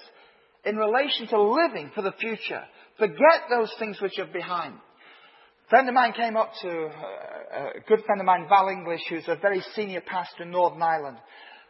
in 0.64 0.76
relation 0.76 1.26
to 1.28 1.42
living 1.42 1.90
for 1.94 2.02
the 2.02 2.12
future. 2.12 2.62
Forget 2.98 3.48
those 3.50 3.72
things 3.78 4.00
which 4.00 4.18
are 4.18 4.32
behind. 4.32 4.74
A 4.74 5.70
friend 5.70 5.88
of 5.88 5.94
mine 5.94 6.12
came 6.12 6.36
up 6.36 6.52
to 6.62 6.68
uh, 6.68 7.70
a 7.76 7.80
good 7.88 8.04
friend 8.04 8.20
of 8.20 8.26
mine, 8.26 8.46
Val 8.48 8.68
English, 8.68 9.00
who's 9.08 9.26
a 9.26 9.36
very 9.36 9.62
senior 9.74 10.02
pastor 10.02 10.44
in 10.44 10.50
Northern 10.50 10.82
Ireland. 10.82 11.16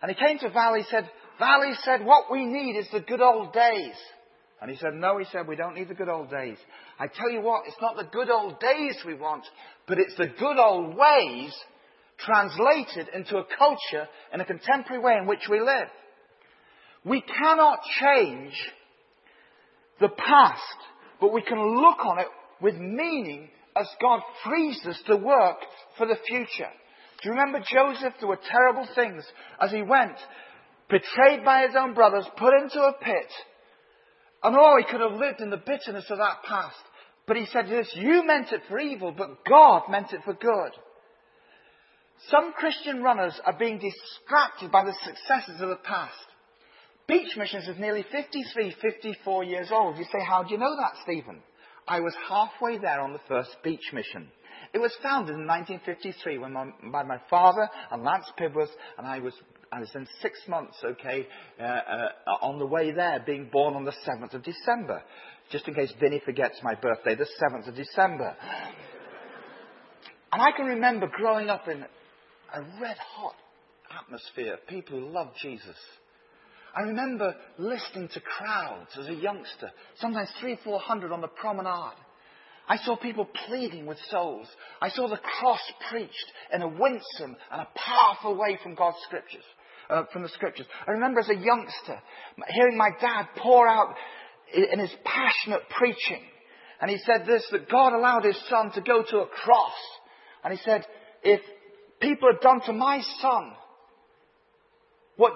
And 0.03 0.11
he 0.11 0.27
came 0.27 0.39
to 0.41 0.51
Val, 0.51 0.75
he 0.75 0.83
said, 0.91 1.09
Val, 1.39 1.63
he 1.63 1.75
said, 1.85 2.05
what 2.05 2.31
we 2.31 2.45
need 2.45 2.77
is 2.77 2.89
the 2.93 3.01
good 3.01 3.23
old 3.23 3.53
days. 3.53 3.95
And 4.65 4.71
he 4.71 4.79
said, 4.79 4.95
no, 4.95 5.19
he 5.19 5.27
said, 5.31 5.47
we 5.47 5.57
don't 5.57 5.75
need 5.75 5.89
the 5.89 5.95
good 5.95 6.09
old 6.09 6.31
days. 6.31 6.57
I 6.99 7.07
tell 7.07 7.31
you 7.31 7.43
what, 7.43 7.65
it's 7.67 7.77
not 7.83 7.99
the 7.99 8.09
good 8.11 8.31
old 8.31 8.59
days 8.61 8.97
we 9.05 9.13
want, 9.13 9.45
but 9.87 9.99
it's 9.99 10.17
the 10.17 10.29
good 10.39 10.57
old 10.59 10.97
ways 10.97 11.55
translated 12.17 13.15
into 13.15 13.37
a 13.37 13.45
culture 13.59 14.09
and 14.33 14.41
a 14.41 14.47
contemporary 14.47 15.03
way 15.03 15.19
in 15.21 15.27
which 15.27 15.47
we 15.51 15.61
live. 15.61 15.89
We 17.05 17.21
cannot 17.21 17.81
change 18.01 18.55
the 20.01 20.09
past, 20.09 20.63
but 21.21 21.35
we 21.35 21.43
can 21.43 21.59
look 21.59 22.03
on 22.03 22.21
it 22.21 22.29
with 22.63 22.77
meaning 22.77 23.51
as 23.77 23.87
God 24.01 24.23
frees 24.47 24.81
us 24.87 24.99
to 25.09 25.17
work 25.17 25.59
for 25.99 26.07
the 26.07 26.17
future. 26.27 26.71
Do 27.23 27.29
you 27.29 27.33
remember 27.33 27.59
Joseph? 27.59 28.15
There 28.19 28.31
were 28.31 28.41
terrible 28.51 28.89
things 28.95 29.25
as 29.61 29.73
he 29.73 29.83
went, 29.83 30.17
betrayed 30.89 31.45
by 31.45 31.67
his 31.67 31.77
own 31.79 31.93
brothers, 31.93 32.25
put 32.39 32.55
into 32.63 32.81
a 32.81 32.95
pit. 32.99 33.31
And 34.45 34.55
oh, 34.57 34.77
he 34.79 34.85
could 34.85 35.01
have 35.01 35.19
lived 35.19 35.41
in 35.41 35.51
the 35.51 35.57
bitterness 35.57 36.05
of 36.11 36.19
that 36.19 36.43
past. 36.47 36.77
But 37.27 37.39
he 37.39 37.47
said 37.47 37.67
this, 37.67 37.91
you 37.95 38.27
meant 38.27 38.53
it 38.53 38.61
for 38.69 38.79
evil, 38.79 39.13
but 39.17 39.45
God 39.49 39.85
meant 39.89 40.13
it 40.13 40.21
for 40.25 40.35
good. 40.35 40.73
Some 42.31 42.53
Christian 42.53 43.03
runners 43.03 43.39
are 43.45 43.59
being 43.59 43.79
distracted 43.79 44.71
by 44.71 44.85
the 44.85 44.95
successes 45.03 45.61
of 45.61 45.71
the 45.71 45.81
past. 45.83 46.13
Beach 47.09 47.37
Missions 47.37 47.69
is 47.69 47.79
nearly 47.79 48.05
53, 48.11 48.77
54 48.81 49.45
years 49.45 49.69
old. 49.73 49.99
You 49.99 50.05
say, 50.05 50.25
how 50.27 50.43
do 50.43 50.53
you 50.53 50.59
know 50.59 50.77
that, 50.77 50.93
Stephen? 51.03 51.43
I 51.89 52.01
was 52.01 52.15
halfway 52.29 52.79
there 52.79 53.01
on 53.01 53.13
the 53.13 53.21
first 53.29 53.57
beach 53.63 53.93
mission. 53.93 54.29
It 54.73 54.79
was 54.79 54.95
founded 55.03 55.37
in 55.37 55.47
1953 55.47 56.39
when 56.39 56.53
my, 56.53 56.67
by 56.91 57.03
my 57.03 57.19
father 57.29 57.69
and 57.91 58.03
Lance 58.03 58.27
Pibworth, 58.39 58.71
and 58.97 59.07
I 59.07 59.19
was, 59.19 59.35
I 59.75 59.81
was 59.81 59.91
in 59.97 60.07
six 60.23 60.39
months, 60.47 60.77
okay, 60.85 61.27
uh, 61.59 61.63
uh, 61.63 62.09
on 62.43 62.61
the 62.61 62.67
way 62.67 62.93
there, 62.93 63.21
being 63.27 63.49
born 63.51 63.75
on 63.75 63.85
the 63.85 63.95
7th 64.07 64.33
of 64.33 64.45
December. 64.45 65.03
Just 65.51 65.67
in 65.67 65.75
case 65.75 65.93
Vinny 65.99 66.23
forgets 66.25 66.61
my 66.63 66.77
birthday, 66.77 67.17
the 67.17 67.27
7th 67.43 67.69
of 67.69 67.75
December. 67.75 68.37
And 70.33 70.41
I 70.41 70.53
can 70.57 70.67
remember 70.67 71.09
growing 71.09 71.51
up 71.51 71.67
in 71.67 71.83
a 71.83 72.61
red 72.81 72.97
hot 72.99 73.35
atmosphere, 74.01 74.59
people 74.69 75.01
who 75.01 75.09
loved 75.09 75.33
Jesus. 75.43 75.77
I 76.77 76.83
remember 76.83 77.35
listening 77.59 78.09
to 78.15 78.21
crowds 78.21 78.91
as 78.97 79.09
a 79.09 79.15
youngster, 79.15 79.73
sometimes 79.99 80.29
three, 80.41 80.57
four 80.63 80.79
hundred 80.79 81.11
on 81.11 81.21
the 81.21 81.29
promenade. 81.29 81.99
I 82.67 82.79
saw 82.79 82.97
people 82.97 83.29
pleading 83.47 83.87
with 83.87 83.99
souls. 84.11 84.47
I 84.81 84.89
saw 84.89 85.09
the 85.09 85.19
cross 85.19 85.61
preached 85.91 86.33
in 86.53 86.63
a 86.63 86.69
winsome 86.69 87.37
and 87.51 87.61
a 87.61 87.69
powerful 87.77 88.37
way 88.37 88.59
from 88.63 88.75
God's 88.75 88.97
scriptures, 89.07 89.45
uh, 89.91 90.05
from 90.13 90.23
the 90.23 90.29
scriptures. 90.29 90.67
I 90.87 90.93
remember 90.93 91.21
as 91.21 91.29
a 91.29 91.35
youngster 91.35 92.01
hearing 92.49 92.77
my 92.77 92.91
dad 93.01 93.27
pour 93.37 93.69
out 93.69 93.95
in 94.53 94.79
his 94.79 94.93
passionate 95.05 95.63
preaching. 95.77 96.23
And 96.81 96.91
he 96.91 96.99
said 96.99 97.27
this, 97.27 97.47
that 97.51 97.71
God 97.71 97.93
allowed 97.93 98.25
his 98.25 98.39
son 98.49 98.71
to 98.73 98.81
go 98.81 99.03
to 99.03 99.19
a 99.19 99.27
cross. 99.27 99.73
And 100.43 100.53
he 100.53 100.61
said, 100.65 100.85
if 101.23 101.41
people 102.01 102.29
had 102.33 102.41
done 102.41 102.61
to 102.67 102.73
my 102.73 103.01
son 103.21 103.53
what 105.17 105.33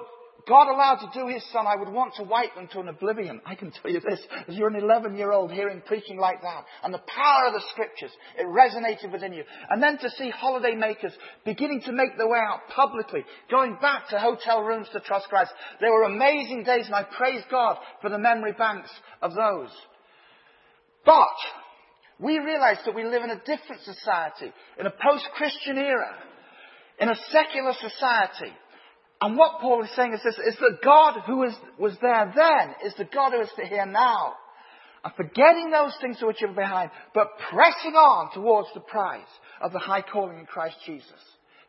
God 0.48 0.68
allowed 0.68 1.00
to 1.00 1.18
do 1.20 1.28
his 1.28 1.44
son, 1.52 1.66
I 1.66 1.76
would 1.76 1.90
want 1.90 2.14
to 2.14 2.22
wipe 2.22 2.54
them 2.54 2.68
to 2.72 2.80
an 2.80 2.88
oblivion. 2.88 3.40
I 3.44 3.54
can 3.54 3.70
tell 3.70 3.90
you 3.90 4.00
this, 4.00 4.20
as 4.48 4.54
you're 4.54 4.68
an 4.68 4.82
11 4.82 5.16
year 5.16 5.30
old 5.30 5.52
hearing 5.52 5.82
preaching 5.84 6.16
like 6.18 6.40
that, 6.40 6.64
and 6.82 6.92
the 6.92 7.02
power 7.06 7.48
of 7.48 7.52
the 7.52 7.62
scriptures, 7.70 8.10
it 8.38 8.46
resonated 8.46 9.12
within 9.12 9.34
you. 9.34 9.44
And 9.68 9.82
then 9.82 9.98
to 9.98 10.10
see 10.10 10.30
holiday 10.30 10.74
makers 10.74 11.12
beginning 11.44 11.82
to 11.82 11.92
make 11.92 12.16
their 12.16 12.28
way 12.28 12.38
out 12.38 12.60
publicly, 12.74 13.24
going 13.50 13.76
back 13.82 14.08
to 14.08 14.18
hotel 14.18 14.62
rooms 14.62 14.88
to 14.92 15.00
trust 15.00 15.28
Christ. 15.28 15.52
They 15.80 15.88
were 15.88 16.04
amazing 16.04 16.64
days, 16.64 16.86
and 16.86 16.94
I 16.94 17.02
praise 17.02 17.42
God 17.50 17.76
for 18.00 18.08
the 18.08 18.18
memory 18.18 18.52
banks 18.52 18.90
of 19.20 19.34
those. 19.34 19.70
But, 21.04 21.26
we 22.18 22.38
realize 22.38 22.78
that 22.86 22.94
we 22.94 23.04
live 23.04 23.22
in 23.22 23.30
a 23.30 23.38
different 23.38 23.82
society, 23.82 24.52
in 24.80 24.86
a 24.86 24.90
post-Christian 24.90 25.76
era 25.76 26.16
in 27.00 27.08
a 27.08 27.16
secular 27.30 27.72
society. 27.74 28.52
And 29.20 29.36
what 29.36 29.60
Paul 29.60 29.82
is 29.82 29.90
saying 29.96 30.14
is 30.14 30.20
this, 30.22 30.38
is 30.38 30.56
that 30.60 30.78
God 30.82 31.20
who 31.26 31.38
was 31.78 31.96
there 32.00 32.32
then 32.34 32.74
is 32.86 32.94
the 32.96 33.04
God 33.04 33.32
who 33.32 33.40
is 33.40 33.50
here 33.68 33.86
now. 33.86 34.34
And 35.04 35.12
forgetting 35.14 35.70
those 35.70 35.96
things 36.00 36.18
which 36.22 36.42
are 36.42 36.52
behind, 36.52 36.90
but 37.14 37.28
pressing 37.50 37.94
on 37.94 38.32
towards 38.32 38.68
the 38.74 38.80
prize 38.80 39.20
of 39.60 39.72
the 39.72 39.78
high 39.78 40.02
calling 40.02 40.38
in 40.38 40.46
Christ 40.46 40.76
Jesus. 40.86 41.10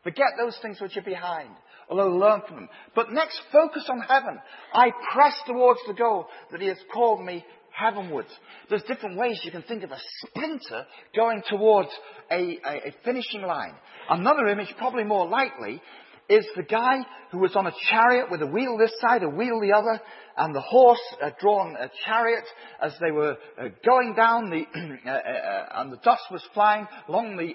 Forget 0.03 0.27
those 0.37 0.57
things 0.61 0.79
which 0.79 0.97
are 0.97 1.01
behind, 1.01 1.49
although 1.89 2.09
learn 2.09 2.41
from 2.47 2.55
them. 2.55 2.69
But 2.95 3.11
next, 3.11 3.39
focus 3.51 3.87
on 3.89 3.99
heaven. 4.01 4.39
I 4.73 4.91
press 5.13 5.33
towards 5.45 5.79
the 5.87 5.93
goal 5.93 6.27
that 6.51 6.61
He 6.61 6.67
has 6.67 6.77
called 6.93 7.23
me 7.23 7.45
heavenwards. 7.71 8.29
There's 8.69 8.83
different 8.83 9.17
ways 9.17 9.39
you 9.43 9.51
can 9.51 9.63
think 9.63 9.83
of 9.83 9.91
a 9.91 9.99
sprinter 10.21 10.85
going 11.15 11.43
towards 11.47 11.89
a, 12.31 12.35
a, 12.65 12.87
a 12.89 12.95
finishing 13.03 13.41
line. 13.41 13.73
Another 14.09 14.47
image, 14.47 14.73
probably 14.77 15.03
more 15.03 15.27
likely, 15.27 15.81
is 16.29 16.45
the 16.55 16.63
guy 16.63 16.99
who 17.31 17.39
was 17.39 17.55
on 17.55 17.65
a 17.65 17.73
chariot 17.89 18.27
with 18.29 18.41
a 18.41 18.47
wheel 18.47 18.77
this 18.77 18.93
side, 19.01 19.23
a 19.23 19.29
wheel 19.29 19.59
the 19.59 19.73
other, 19.73 19.99
and 20.37 20.55
the 20.55 20.61
horse 20.61 21.01
drawn 21.39 21.75
a 21.75 21.89
chariot 22.05 22.43
as 22.81 22.93
they 23.01 23.11
were 23.11 23.35
uh, 23.59 23.69
going 23.85 24.13
down 24.15 24.49
the, 24.49 24.63
uh, 25.05 25.09
uh, 25.09 25.13
uh, 25.13 25.81
and 25.81 25.91
the 25.91 25.97
dust 25.97 26.21
was 26.31 26.43
flying 26.53 26.87
along 27.07 27.35
the, 27.35 27.53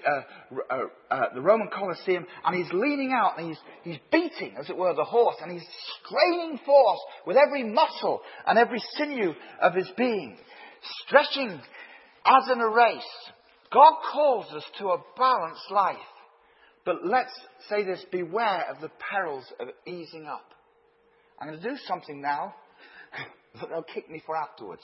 uh, 1.09 1.21
the 1.33 1.41
Roman 1.41 1.69
Colosseum, 1.73 2.25
and 2.45 2.55
he's 2.55 2.71
leaning 2.73 3.13
out 3.13 3.39
and 3.39 3.47
he's, 3.47 3.59
he's 3.83 3.99
beating, 4.11 4.55
as 4.59 4.69
it 4.69 4.77
were, 4.77 4.93
the 4.93 5.05
horse, 5.05 5.37
and 5.41 5.51
he's 5.51 5.67
straining 6.05 6.59
force 6.65 6.99
with 7.25 7.37
every 7.37 7.63
muscle 7.63 8.21
and 8.45 8.59
every 8.59 8.81
sinew 8.97 9.33
of 9.61 9.73
his 9.73 9.89
being, 9.97 10.37
stretching 11.05 11.61
as 12.25 12.49
in 12.51 12.59
a 12.59 12.69
race. 12.69 13.31
God 13.71 13.93
calls 14.11 14.45
us 14.53 14.63
to 14.79 14.87
a 14.89 15.03
balanced 15.17 15.71
life. 15.71 15.97
But 16.85 17.05
let's 17.05 17.33
say 17.67 17.83
this 17.83 18.05
beware 18.11 18.65
of 18.69 18.79
the 18.79 18.91
perils 19.11 19.45
of 19.59 19.69
easing 19.87 20.27
up. 20.27 20.45
I'm 21.39 21.49
going 21.49 21.59
to 21.59 21.69
do 21.69 21.75
something 21.87 22.21
now 22.21 22.53
that 23.59 23.69
they'll 23.69 23.83
kick 23.83 24.09
me 24.09 24.21
for 24.25 24.35
afterwards. 24.37 24.83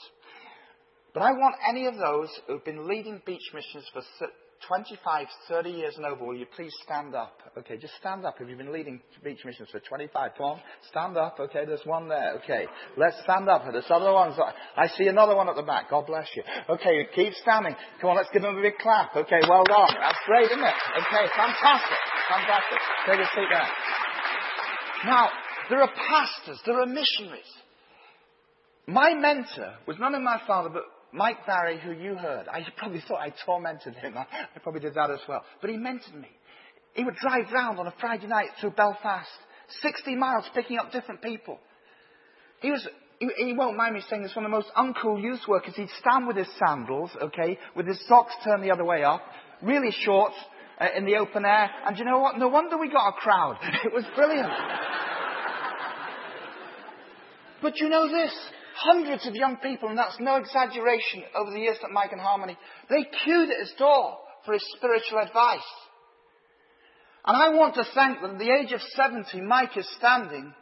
But 1.14 1.22
I 1.22 1.32
want 1.32 1.54
any 1.68 1.86
of 1.86 1.96
those 1.96 2.28
who've 2.46 2.64
been 2.64 2.88
leading 2.88 3.22
beach 3.24 3.50
missions 3.54 3.88
for 3.92 4.02
25, 4.68 5.26
30 5.48 5.70
years 5.70 5.94
and 5.96 6.06
over, 6.06 6.24
will 6.24 6.36
you 6.36 6.46
please 6.56 6.72
stand 6.84 7.14
up? 7.14 7.38
Okay, 7.58 7.76
just 7.76 7.94
stand 8.00 8.24
up 8.24 8.36
if 8.40 8.48
you've 8.48 8.58
been 8.58 8.72
leading 8.72 9.00
beach 9.22 9.40
missions 9.44 9.68
for 9.70 9.80
25. 9.80 10.30
Come 10.36 10.46
on, 10.46 10.60
stand 10.90 11.16
up. 11.16 11.38
Okay, 11.38 11.64
there's 11.64 11.84
one 11.84 12.08
there. 12.08 12.34
Okay, 12.42 12.66
let's 12.96 13.16
stand 13.24 13.48
up. 13.48 13.64
There's 13.70 13.90
other 13.90 14.12
ones. 14.12 14.36
I 14.76 14.88
see 14.88 15.08
another 15.08 15.36
one 15.36 15.48
at 15.48 15.56
the 15.56 15.62
back. 15.62 15.90
God 15.90 16.06
bless 16.06 16.28
you. 16.34 16.42
Okay, 16.68 17.06
keep 17.14 17.34
standing. 17.34 17.74
Come 18.00 18.10
on, 18.10 18.16
let's 18.16 18.30
give 18.32 18.42
them 18.42 18.56
a 18.56 18.62
big 18.62 18.78
clap. 18.78 19.14
Okay, 19.16 19.40
well 19.48 19.64
done. 19.64 19.94
That's 20.00 20.22
great, 20.26 20.46
isn't 20.46 20.64
it? 20.64 20.78
Okay, 21.06 21.24
fantastic. 21.36 22.00
Fantastic. 22.28 22.78
Take 23.06 23.20
a 23.20 23.28
seat 23.34 23.48
there. 23.50 23.68
Now, 25.04 25.28
there 25.70 25.80
are 25.82 25.90
pastors, 25.90 26.60
there 26.64 26.80
are 26.80 26.86
missionaries 26.86 27.50
my 28.86 29.14
mentor 29.14 29.74
was 29.86 29.96
none 29.98 30.14
of 30.14 30.22
my 30.22 30.40
father, 30.46 30.68
but 30.68 30.82
Mike 31.12 31.46
Barry, 31.46 31.78
who 31.78 31.92
you 31.92 32.14
heard. 32.14 32.48
I 32.48 32.64
probably 32.76 33.02
thought 33.06 33.20
I 33.20 33.32
tormented 33.44 33.94
him. 33.94 34.16
I, 34.16 34.22
I 34.22 34.58
probably 34.62 34.80
did 34.80 34.94
that 34.94 35.10
as 35.10 35.20
well. 35.28 35.44
But 35.60 35.70
he 35.70 35.76
mentored 35.76 36.18
me. 36.18 36.28
He 36.94 37.04
would 37.04 37.16
drive 37.16 37.52
round 37.52 37.78
on 37.78 37.86
a 37.86 37.94
Friday 38.00 38.26
night 38.26 38.48
through 38.60 38.70
Belfast, 38.70 39.28
60 39.82 40.16
miles, 40.16 40.44
picking 40.54 40.78
up 40.78 40.90
different 40.90 41.22
people. 41.22 41.58
He 42.60 42.70
was, 42.70 42.86
he, 43.18 43.54
won't 43.54 43.76
mind 43.76 43.94
me 43.94 44.02
saying 44.08 44.22
this, 44.22 44.34
one 44.34 44.44
of 44.44 44.50
the 44.50 44.56
most 44.56 44.70
uncool 44.76 45.20
youth 45.22 45.40
workers. 45.48 45.74
He'd 45.76 45.88
stand 46.00 46.26
with 46.26 46.36
his 46.36 46.48
sandals, 46.58 47.10
okay, 47.20 47.58
with 47.76 47.86
his 47.86 48.00
socks 48.08 48.34
turned 48.44 48.62
the 48.62 48.70
other 48.70 48.84
way 48.84 49.04
up, 49.04 49.22
really 49.62 49.90
short, 50.04 50.32
uh, 50.80 50.86
in 50.96 51.04
the 51.04 51.16
open 51.16 51.44
air. 51.44 51.70
And 51.86 51.98
you 51.98 52.04
know 52.04 52.20
what? 52.20 52.38
No 52.38 52.48
wonder 52.48 52.78
we 52.78 52.90
got 52.90 53.08
a 53.08 53.12
crowd. 53.12 53.58
It 53.84 53.92
was 53.92 54.04
brilliant. 54.14 54.50
but 57.62 57.78
you 57.78 57.88
know 57.88 58.08
this? 58.08 58.32
Hundreds 58.74 59.26
of 59.26 59.34
young 59.34 59.56
people, 59.56 59.88
and 59.88 59.98
that's 59.98 60.18
no 60.20 60.36
exaggeration 60.36 61.24
over 61.34 61.50
the 61.50 61.60
years 61.60 61.76
that 61.82 61.90
Mike 61.90 62.12
and 62.12 62.20
Harmony, 62.20 62.56
they 62.88 63.06
queued 63.24 63.50
at 63.50 63.60
his 63.60 63.72
door 63.78 64.18
for 64.44 64.54
his 64.54 64.64
spiritual 64.76 65.18
advice. 65.18 65.60
And 67.24 67.36
I 67.36 67.50
want 67.50 67.74
to 67.76 67.84
thank 67.94 68.20
them. 68.20 68.32
At 68.32 68.38
the 68.38 68.50
age 68.50 68.72
of 68.72 68.80
70, 68.80 69.40
Mike 69.42 69.76
is 69.76 69.88
standing 69.96 70.52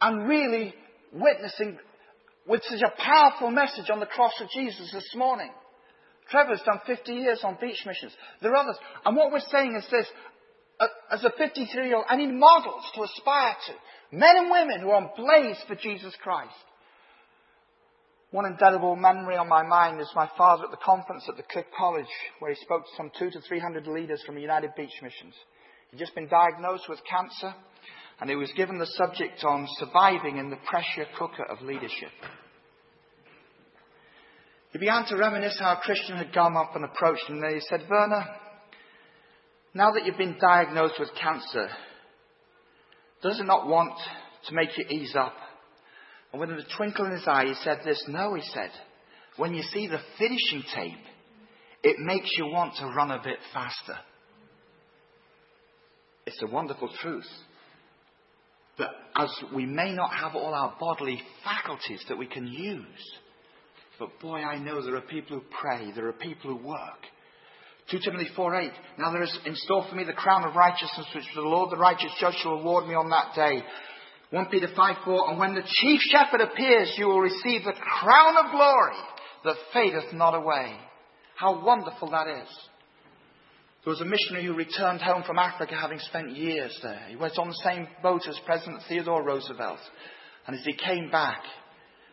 and 0.00 0.28
really 0.28 0.74
witnessing 1.12 1.78
with 2.46 2.62
such 2.64 2.82
a 2.82 3.00
powerful 3.00 3.50
message 3.50 3.90
on 3.90 4.00
the 4.00 4.06
cross 4.06 4.32
of 4.40 4.48
Jesus 4.50 4.90
this 4.92 5.14
morning. 5.14 5.50
Trevor's 6.30 6.62
done 6.64 6.80
50 6.86 7.12
years 7.12 7.40
on 7.42 7.56
beach 7.60 7.84
missions. 7.86 8.12
There 8.42 8.52
are 8.52 8.56
others. 8.56 8.78
And 9.04 9.16
what 9.16 9.32
we're 9.32 9.40
saying 9.50 9.76
is 9.76 9.86
this. 9.90 10.06
As 11.10 11.24
a 11.24 11.30
53 11.36 11.88
year 11.88 11.96
old, 11.96 12.04
I 12.08 12.16
need 12.16 12.32
models 12.32 12.84
to 12.94 13.02
aspire 13.02 13.56
to. 13.66 14.16
Men 14.16 14.36
and 14.36 14.50
women 14.50 14.80
who 14.80 14.90
are 14.90 15.02
on 15.02 15.10
blaze 15.16 15.58
for 15.66 15.74
Jesus 15.74 16.14
Christ. 16.22 16.52
One 18.30 18.44
indelible 18.44 18.94
memory 18.94 19.36
on 19.36 19.48
my 19.48 19.62
mind 19.62 20.00
is 20.02 20.10
my 20.14 20.28
father 20.36 20.64
at 20.64 20.70
the 20.70 20.84
conference 20.84 21.24
at 21.28 21.38
the 21.38 21.44
Cliff 21.44 21.64
College, 21.76 22.04
where 22.40 22.52
he 22.52 22.60
spoke 22.60 22.84
to 22.84 22.96
some 22.96 23.10
two 23.18 23.30
to 23.30 23.40
three 23.40 23.58
hundred 23.58 23.86
leaders 23.86 24.22
from 24.26 24.36
United 24.36 24.74
Beach 24.76 24.92
Missions. 25.02 25.34
He'd 25.90 25.98
just 25.98 26.14
been 26.14 26.28
diagnosed 26.28 26.90
with 26.90 26.98
cancer, 27.08 27.54
and 28.20 28.28
he 28.28 28.36
was 28.36 28.52
given 28.54 28.78
the 28.78 28.86
subject 28.86 29.42
on 29.44 29.66
surviving 29.78 30.36
in 30.36 30.50
the 30.50 30.58
pressure 30.68 31.06
cooker 31.18 31.44
of 31.44 31.62
leadership. 31.62 32.10
He 34.72 34.78
began 34.78 35.06
to 35.06 35.16
reminisce 35.16 35.58
how 35.58 35.72
a 35.72 35.80
Christian 35.82 36.18
had 36.18 36.34
come 36.34 36.54
up 36.54 36.76
and 36.76 36.84
approached 36.84 37.26
him, 37.28 37.42
and 37.42 37.54
he 37.54 37.60
said, 37.60 37.88
Werner, 37.88 38.26
now 39.72 39.92
that 39.92 40.04
you've 40.04 40.18
been 40.18 40.36
diagnosed 40.38 41.00
with 41.00 41.08
cancer, 41.18 41.70
does 43.22 43.40
it 43.40 43.46
not 43.46 43.66
want 43.66 43.94
to 44.48 44.54
make 44.54 44.76
you 44.76 44.84
ease 44.90 45.14
up? 45.16 45.32
And 46.32 46.40
with 46.40 46.50
a 46.50 46.64
twinkle 46.76 47.06
in 47.06 47.12
his 47.12 47.26
eye, 47.26 47.46
he 47.46 47.54
said 47.64 47.80
this, 47.84 48.02
No, 48.08 48.34
he 48.34 48.42
said, 48.42 48.70
when 49.36 49.54
you 49.54 49.62
see 49.62 49.86
the 49.86 50.00
finishing 50.18 50.62
tape, 50.74 51.04
it 51.82 51.96
makes 52.00 52.30
you 52.36 52.46
want 52.46 52.74
to 52.76 52.86
run 52.86 53.10
a 53.10 53.22
bit 53.22 53.38
faster. 53.52 53.98
It's 56.26 56.42
a 56.42 56.52
wonderful 56.52 56.90
truth. 57.00 57.28
That 58.78 58.90
as 59.16 59.30
we 59.54 59.64
may 59.64 59.92
not 59.92 60.12
have 60.12 60.34
all 60.34 60.54
our 60.54 60.76
bodily 60.78 61.20
faculties 61.44 62.04
that 62.08 62.18
we 62.18 62.26
can 62.26 62.46
use, 62.46 62.84
but 63.98 64.20
boy, 64.20 64.38
I 64.38 64.58
know 64.58 64.82
there 64.82 64.96
are 64.96 65.00
people 65.00 65.38
who 65.38 65.44
pray, 65.60 65.90
there 65.94 66.08
are 66.08 66.12
people 66.12 66.56
who 66.56 66.66
work. 66.66 67.06
2 67.90 67.98
Timothy 68.04 68.28
4.8, 68.36 68.70
now 68.98 69.10
there 69.10 69.22
is 69.22 69.38
in 69.46 69.56
store 69.56 69.86
for 69.88 69.96
me 69.96 70.04
the 70.04 70.12
crown 70.12 70.44
of 70.44 70.54
righteousness 70.54 71.06
which 71.14 71.24
the 71.34 71.40
Lord 71.40 71.70
the 71.70 71.76
righteous 71.76 72.12
judge 72.20 72.34
shall 72.42 72.52
award 72.52 72.86
me 72.86 72.94
on 72.94 73.08
that 73.08 73.34
day. 73.34 73.62
1 74.30 74.46
Peter 74.50 74.68
5.4, 74.68 75.30
and 75.30 75.38
when 75.38 75.54
the 75.54 75.62
chief 75.66 76.00
shepherd 76.02 76.42
appears, 76.42 76.92
you 76.98 77.06
will 77.06 77.20
receive 77.20 77.64
the 77.64 77.72
crown 77.72 78.36
of 78.36 78.50
glory 78.52 78.96
that 79.44 79.56
fadeth 79.72 80.12
not 80.12 80.34
away. 80.34 80.76
How 81.34 81.64
wonderful 81.64 82.10
that 82.10 82.26
is. 82.26 82.48
There 83.84 83.92
was 83.92 84.02
a 84.02 84.04
missionary 84.04 84.44
who 84.44 84.54
returned 84.54 85.00
home 85.00 85.22
from 85.22 85.38
Africa 85.38 85.74
having 85.80 85.98
spent 86.00 86.36
years 86.36 86.78
there. 86.82 87.06
He 87.08 87.16
was 87.16 87.38
on 87.38 87.48
the 87.48 87.62
same 87.64 87.88
boat 88.02 88.28
as 88.28 88.38
President 88.44 88.82
Theodore 88.86 89.24
Roosevelt. 89.24 89.78
And 90.46 90.54
as 90.54 90.64
he 90.64 90.74
came 90.74 91.10
back, 91.10 91.40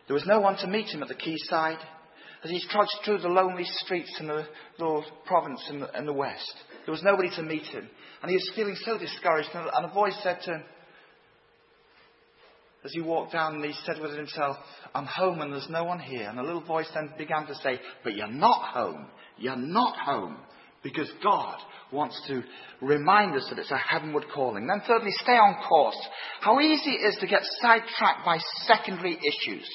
there 0.06 0.14
was 0.14 0.24
no 0.26 0.40
one 0.40 0.56
to 0.58 0.68
meet 0.68 0.88
him 0.88 1.02
at 1.02 1.08
the 1.08 1.14
quayside 1.14 1.84
as 2.44 2.50
he 2.50 2.62
trudged 2.70 2.96
through 3.04 3.18
the 3.18 3.28
lonely 3.28 3.64
streets 3.64 4.14
in 4.20 4.28
the 4.28 4.46
province 5.26 5.60
in 5.68 5.80
the, 5.80 5.98
in 5.98 6.06
the 6.06 6.12
west. 6.12 6.54
There 6.86 6.92
was 6.92 7.02
nobody 7.02 7.28
to 7.36 7.42
meet 7.42 7.64
him. 7.64 7.88
And 8.22 8.30
he 8.30 8.36
was 8.36 8.52
feeling 8.54 8.76
so 8.84 8.96
discouraged. 8.96 9.50
And 9.52 9.84
a 9.84 9.92
voice 9.92 10.16
said 10.22 10.40
to 10.44 10.52
him, 10.52 10.64
as 12.86 12.92
he 12.92 13.00
walked 13.00 13.32
down, 13.32 13.60
he 13.62 13.74
said 13.84 14.00
within 14.00 14.18
himself, 14.18 14.56
I'm 14.94 15.06
home 15.06 15.40
and 15.40 15.52
there's 15.52 15.68
no 15.68 15.82
one 15.82 15.98
here. 15.98 16.28
And 16.28 16.38
a 16.38 16.42
little 16.42 16.64
voice 16.64 16.88
then 16.94 17.10
began 17.18 17.44
to 17.46 17.54
say, 17.56 17.80
But 18.04 18.14
you're 18.14 18.28
not 18.28 18.72
home. 18.72 19.06
You're 19.36 19.56
not 19.56 19.98
home. 19.98 20.36
Because 20.84 21.10
God 21.20 21.58
wants 21.92 22.20
to 22.28 22.44
remind 22.80 23.34
us 23.34 23.46
that 23.50 23.58
it's 23.58 23.72
a 23.72 23.76
heavenward 23.76 24.26
calling. 24.32 24.68
Then 24.68 24.82
thirdly, 24.86 25.10
stay 25.20 25.32
on 25.32 25.60
course. 25.68 25.98
How 26.40 26.60
easy 26.60 26.90
it 26.90 27.08
is 27.08 27.16
to 27.20 27.26
get 27.26 27.42
sidetracked 27.60 28.24
by 28.24 28.38
secondary 28.66 29.14
issues. 29.18 29.68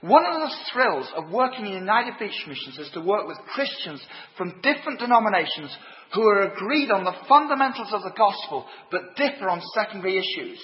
One 0.00 0.26
of 0.26 0.34
the 0.34 0.54
thrills 0.72 1.06
of 1.16 1.30
working 1.30 1.66
in 1.66 1.72
United 1.72 2.14
Beach 2.18 2.44
Missions 2.48 2.78
is 2.78 2.90
to 2.94 3.00
work 3.00 3.28
with 3.28 3.38
Christians 3.54 4.02
from 4.36 4.60
different 4.60 4.98
denominations 4.98 5.74
who 6.14 6.22
are 6.22 6.52
agreed 6.52 6.90
on 6.90 7.04
the 7.04 7.14
fundamentals 7.28 7.92
of 7.92 8.02
the 8.02 8.12
gospel 8.16 8.66
but 8.90 9.16
differ 9.16 9.48
on 9.48 9.62
secondary 9.74 10.18
issues. 10.18 10.58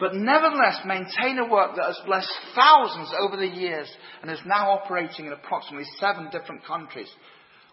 But 0.00 0.14
nevertheless 0.14 0.80
maintain 0.84 1.38
a 1.38 1.48
work 1.48 1.76
that 1.76 1.86
has 1.86 2.00
blessed 2.04 2.32
thousands 2.54 3.10
over 3.20 3.36
the 3.36 3.46
years 3.46 3.88
and 4.22 4.30
is 4.30 4.40
now 4.44 4.72
operating 4.72 5.26
in 5.26 5.32
approximately 5.32 5.86
seven 6.00 6.28
different 6.30 6.64
countries. 6.64 7.08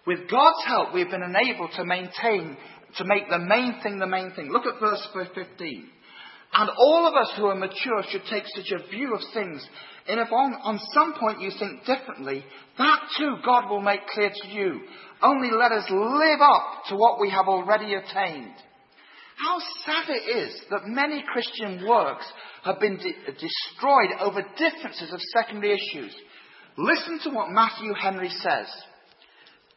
With 0.06 0.30
God's 0.30 0.66
help, 0.66 0.94
we've 0.94 1.10
been 1.10 1.24
enabled 1.24 1.72
to 1.76 1.86
maintain, 1.86 2.58
to 2.98 3.06
make 3.06 3.30
the 3.30 3.40
main 3.40 3.82
thing 3.82 4.00
the 4.00 4.08
main 4.08 4.32
thing. 4.32 4.52
Look 4.52 4.66
at 4.66 4.80
verse 4.80 5.08
15. 5.14 5.90
And 6.54 6.70
all 6.78 7.08
of 7.08 7.16
us 7.16 7.32
who 7.38 7.46
are 7.46 7.56
mature 7.56 8.04
should 8.10 8.24
take 8.30 8.44
such 8.56 8.72
a 8.72 8.88
view 8.90 9.16
of 9.16 9.22
things. 9.34 9.66
And 10.08 10.20
if 10.20 10.32
on, 10.32 10.54
on 10.64 10.80
some 10.94 11.14
point 11.20 11.40
you 11.42 11.52
think 11.58 11.86
differently, 11.86 12.44
that 12.78 13.00
too 13.18 13.38
God 13.46 13.70
will 13.70 13.82
make 13.82 14.06
clear 14.08 14.30
to 14.30 14.48
you. 14.48 14.82
Only 15.24 15.50
let 15.52 15.72
us 15.72 15.86
live 15.90 16.42
up 16.42 16.84
to 16.90 16.96
what 16.96 17.22
we 17.22 17.30
have 17.30 17.48
already 17.48 17.94
attained. 17.94 18.56
How 19.42 19.58
sad 19.86 20.10
it 20.10 20.38
is 20.38 20.62
that 20.70 20.86
many 20.86 21.24
Christian 21.34 21.88
works 21.88 22.26
have 22.64 22.80
been 22.80 22.98
de- 22.98 23.32
destroyed 23.32 24.12
over 24.20 24.44
differences 24.58 25.12
of 25.12 25.20
secondary 25.34 25.74
issues. 25.74 26.14
Listen 26.78 27.20
to 27.24 27.30
what 27.32 27.50
Matthew 27.50 27.94
Henry 27.94 28.30
says 28.30 28.68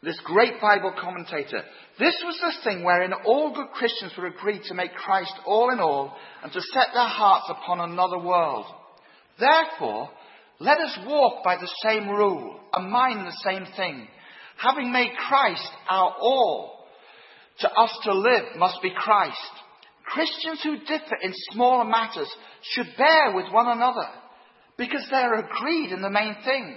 this 0.03 0.21
great 0.25 0.61
Bible 0.61 0.93
commentator. 1.01 1.63
This 1.99 2.15
was 2.25 2.39
the 2.41 2.53
thing 2.63 2.85
wherein 2.85 3.13
all 3.25 3.55
good 3.55 3.69
Christians 3.73 4.13
were 4.19 4.27
agreed 4.27 4.63
to 4.65 4.75
make 4.75 4.93
Christ 4.95 5.33
all 5.47 5.73
in 5.73 5.81
all 5.81 6.15
and 6.43 6.53
to 6.53 6.61
set 6.61 6.89
their 6.93 7.09
hearts 7.09 7.47
upon 7.49 7.81
another 7.81 8.19
world. 8.19 8.67
Therefore, 9.39 10.11
let 10.61 10.79
us 10.79 10.99
walk 11.07 11.43
by 11.43 11.57
the 11.57 11.71
same 11.83 12.09
rule 12.09 12.61
and 12.75 12.91
mind 12.91 13.27
the 13.27 13.51
same 13.51 13.67
thing. 13.77 14.07
Having 14.59 14.93
made 14.93 15.11
Christ 15.29 15.69
our 15.89 16.15
all, 16.21 16.74
to 17.61 17.71
us 17.71 17.99
to 18.05 18.15
live 18.15 18.57
must 18.57 18.83
be 18.83 18.93
Christ. 18.95 19.39
Christians 20.07 20.61
who 20.63 20.79
differ 20.79 21.17
in 21.23 21.33
smaller 21.53 21.85
matters 21.85 22.29
should 22.63 22.89
bear 22.99 23.35
with 23.35 23.53
one 23.53 23.69
another 23.69 24.07
because 24.77 25.07
they're 25.11 25.39
agreed 25.39 25.93
in 25.93 26.03
the 26.03 26.11
main 26.11 26.37
thing. 26.45 26.77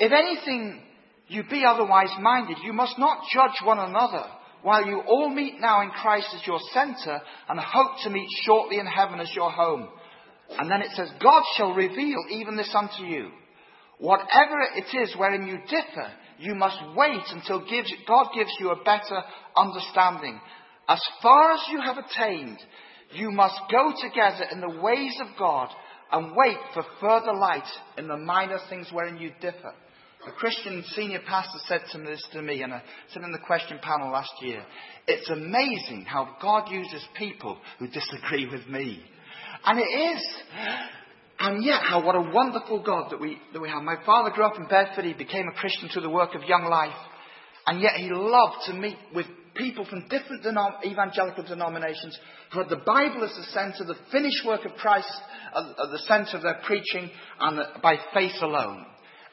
If 0.00 0.10
anything 0.10 0.82
you 1.28 1.42
be 1.50 1.64
otherwise 1.64 2.10
minded. 2.20 2.58
You 2.62 2.72
must 2.72 2.98
not 2.98 3.24
judge 3.32 3.64
one 3.64 3.78
another 3.78 4.24
while 4.62 4.86
you 4.86 5.00
all 5.00 5.28
meet 5.30 5.60
now 5.60 5.82
in 5.82 5.90
Christ 5.90 6.28
as 6.34 6.46
your 6.46 6.60
center 6.72 7.20
and 7.48 7.60
hope 7.60 7.92
to 8.02 8.10
meet 8.10 8.28
shortly 8.44 8.78
in 8.78 8.86
heaven 8.86 9.20
as 9.20 9.34
your 9.34 9.50
home. 9.50 9.88
And 10.50 10.70
then 10.70 10.82
it 10.82 10.90
says, 10.94 11.10
God 11.22 11.42
shall 11.56 11.72
reveal 11.72 12.24
even 12.30 12.56
this 12.56 12.74
unto 12.74 13.04
you. 13.04 13.30
Whatever 13.98 14.60
it 14.74 14.96
is 14.96 15.14
wherein 15.16 15.46
you 15.46 15.58
differ, 15.68 16.10
you 16.38 16.54
must 16.54 16.78
wait 16.96 17.22
until 17.30 17.60
God 17.60 18.26
gives 18.34 18.52
you 18.58 18.70
a 18.70 18.84
better 18.84 19.22
understanding. 19.56 20.40
As 20.88 21.00
far 21.22 21.52
as 21.52 21.60
you 21.70 21.80
have 21.80 21.96
attained, 21.98 22.58
you 23.12 23.30
must 23.30 23.54
go 23.70 23.92
together 24.00 24.46
in 24.50 24.60
the 24.60 24.80
ways 24.80 25.16
of 25.20 25.28
God 25.38 25.68
and 26.10 26.34
wait 26.36 26.58
for 26.74 26.84
further 27.00 27.32
light 27.32 27.66
in 27.96 28.08
the 28.08 28.16
minor 28.16 28.58
things 28.68 28.88
wherein 28.92 29.16
you 29.16 29.30
differ. 29.40 29.72
A 30.26 30.32
Christian 30.32 30.82
senior 30.94 31.20
pastor 31.26 31.58
said 31.66 31.82
this 32.04 32.26
to 32.32 32.40
me, 32.40 32.62
and 32.62 32.72
I 32.72 32.82
said 33.12 33.22
in 33.22 33.32
the 33.32 33.38
question 33.38 33.78
panel 33.82 34.10
last 34.10 34.32
year, 34.40 34.64
it's 35.06 35.28
amazing 35.28 36.06
how 36.08 36.36
God 36.40 36.70
uses 36.70 37.04
people 37.16 37.58
who 37.78 37.88
disagree 37.88 38.48
with 38.50 38.66
me. 38.68 39.04
And 39.66 39.78
it 39.78 39.82
is. 39.82 40.26
And 41.44 41.62
yet, 41.62 41.82
how 41.82 42.02
what 42.02 42.14
a 42.14 42.30
wonderful 42.32 42.82
God 42.82 43.10
that 43.10 43.20
we, 43.20 43.38
that 43.52 43.60
we 43.60 43.68
have. 43.68 43.82
My 43.82 44.02
father 44.06 44.30
grew 44.30 44.46
up 44.46 44.56
in 44.56 44.66
Bedford. 44.66 45.04
He 45.04 45.12
became 45.12 45.46
a 45.46 45.60
Christian 45.60 45.90
through 45.90 46.00
the 46.00 46.08
work 46.08 46.34
of 46.34 46.42
Young 46.44 46.64
Life. 46.64 46.96
And 47.66 47.82
yet 47.82 47.96
he 47.96 48.08
loved 48.10 48.64
to 48.64 48.72
meet 48.72 48.96
with 49.14 49.26
people 49.54 49.84
from 49.84 50.08
different 50.08 50.42
denom- 50.42 50.82
evangelical 50.86 51.44
denominations 51.44 52.18
who 52.50 52.60
had 52.60 52.70
the 52.70 52.82
Bible 52.86 53.24
as 53.24 53.36
the 53.36 53.44
centre, 53.52 53.84
the 53.84 54.00
finished 54.10 54.40
work 54.46 54.64
of 54.64 54.72
Christ 54.76 55.12
at 55.54 55.90
the 55.92 55.98
centre 56.08 56.38
of 56.38 56.44
their 56.44 56.60
preaching, 56.64 57.10
and 57.38 57.60
by 57.82 57.96
faith 58.14 58.40
alone. 58.40 58.86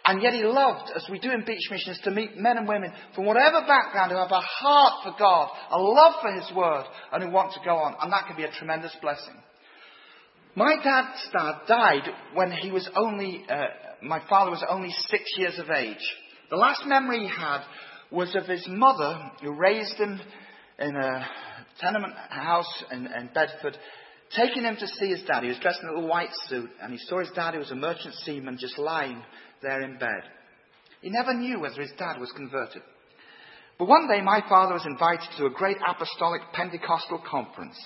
And 0.04 0.21
yet 0.21 0.34
he 0.34 0.43
loved, 0.43 0.91
as 0.93 1.08
we 1.10 1.17
do 1.17 1.32
in 1.32 1.45
Beach 1.45 1.69
Missions, 1.71 2.00
to 2.04 2.12
meet 2.12 2.38
men 2.38 2.58
and 2.58 2.67
women 2.67 2.91
from 3.15 3.26
whatever 3.26 3.62
background 3.62 4.12
who 4.12 4.17
have 4.17 4.32
a 4.32 4.41
heart 4.41 5.04
for 5.06 5.15
God, 5.17 5.50
a 5.71 5.80
love 5.80 6.15
for 6.21 6.34
His 6.34 6.52
Word, 6.54 6.84
and 7.13 7.24
who 7.24 7.30
want 7.30 7.54
to 7.54 7.60
go 7.63 7.78
on. 7.78 7.95
And 8.02 8.12
that 8.12 8.28
can 8.28 8.36
be 8.36 8.43
a 8.43 8.52
tremendous 8.52 8.95
blessing. 9.02 9.36
My 10.55 10.75
dad's 10.83 11.29
dad 11.31 11.61
died 11.67 12.09
when 12.33 12.51
he 12.51 12.71
was 12.71 12.89
only, 12.95 13.45
uh, 13.49 13.67
my 14.01 14.21
father 14.27 14.51
was 14.51 14.63
only 14.67 14.93
six 15.07 15.23
years 15.37 15.57
of 15.57 15.69
age. 15.69 16.03
The 16.49 16.57
last 16.57 16.85
memory 16.85 17.19
he 17.19 17.29
had 17.29 17.61
was 18.11 18.35
of 18.35 18.45
his 18.45 18.65
mother, 18.67 19.31
who 19.41 19.53
raised 19.53 19.95
him 19.95 20.19
in 20.77 20.95
a 20.95 21.25
tenement 21.79 22.13
house 22.29 22.83
in, 22.91 23.07
in 23.07 23.29
Bedford, 23.33 23.77
taking 24.35 24.63
him 24.63 24.75
to 24.75 24.87
see 24.87 25.07
his 25.07 25.23
dad. 25.23 25.43
He 25.43 25.49
was 25.49 25.59
dressed 25.59 25.79
in 25.81 25.87
a 25.87 25.93
little 25.93 26.09
white 26.09 26.33
suit, 26.49 26.69
and 26.81 26.91
he 26.91 26.99
saw 26.99 27.19
his 27.19 27.31
dad, 27.33 27.53
who 27.53 27.61
was 27.61 27.71
a 27.71 27.75
merchant 27.75 28.13
seaman, 28.25 28.57
just 28.59 28.77
lying 28.77 29.23
there 29.61 29.81
in 29.81 29.97
bed. 29.97 30.23
He 31.01 31.09
never 31.09 31.33
knew 31.33 31.61
whether 31.61 31.81
his 31.81 31.93
dad 31.97 32.19
was 32.19 32.31
converted. 32.35 32.81
But 33.79 33.87
one 33.87 34.09
day, 34.09 34.21
my 34.21 34.43
father 34.49 34.73
was 34.73 34.85
invited 34.85 35.29
to 35.37 35.45
a 35.45 35.49
great 35.49 35.77
apostolic 35.87 36.41
Pentecostal 36.53 37.23
conference. 37.25 37.77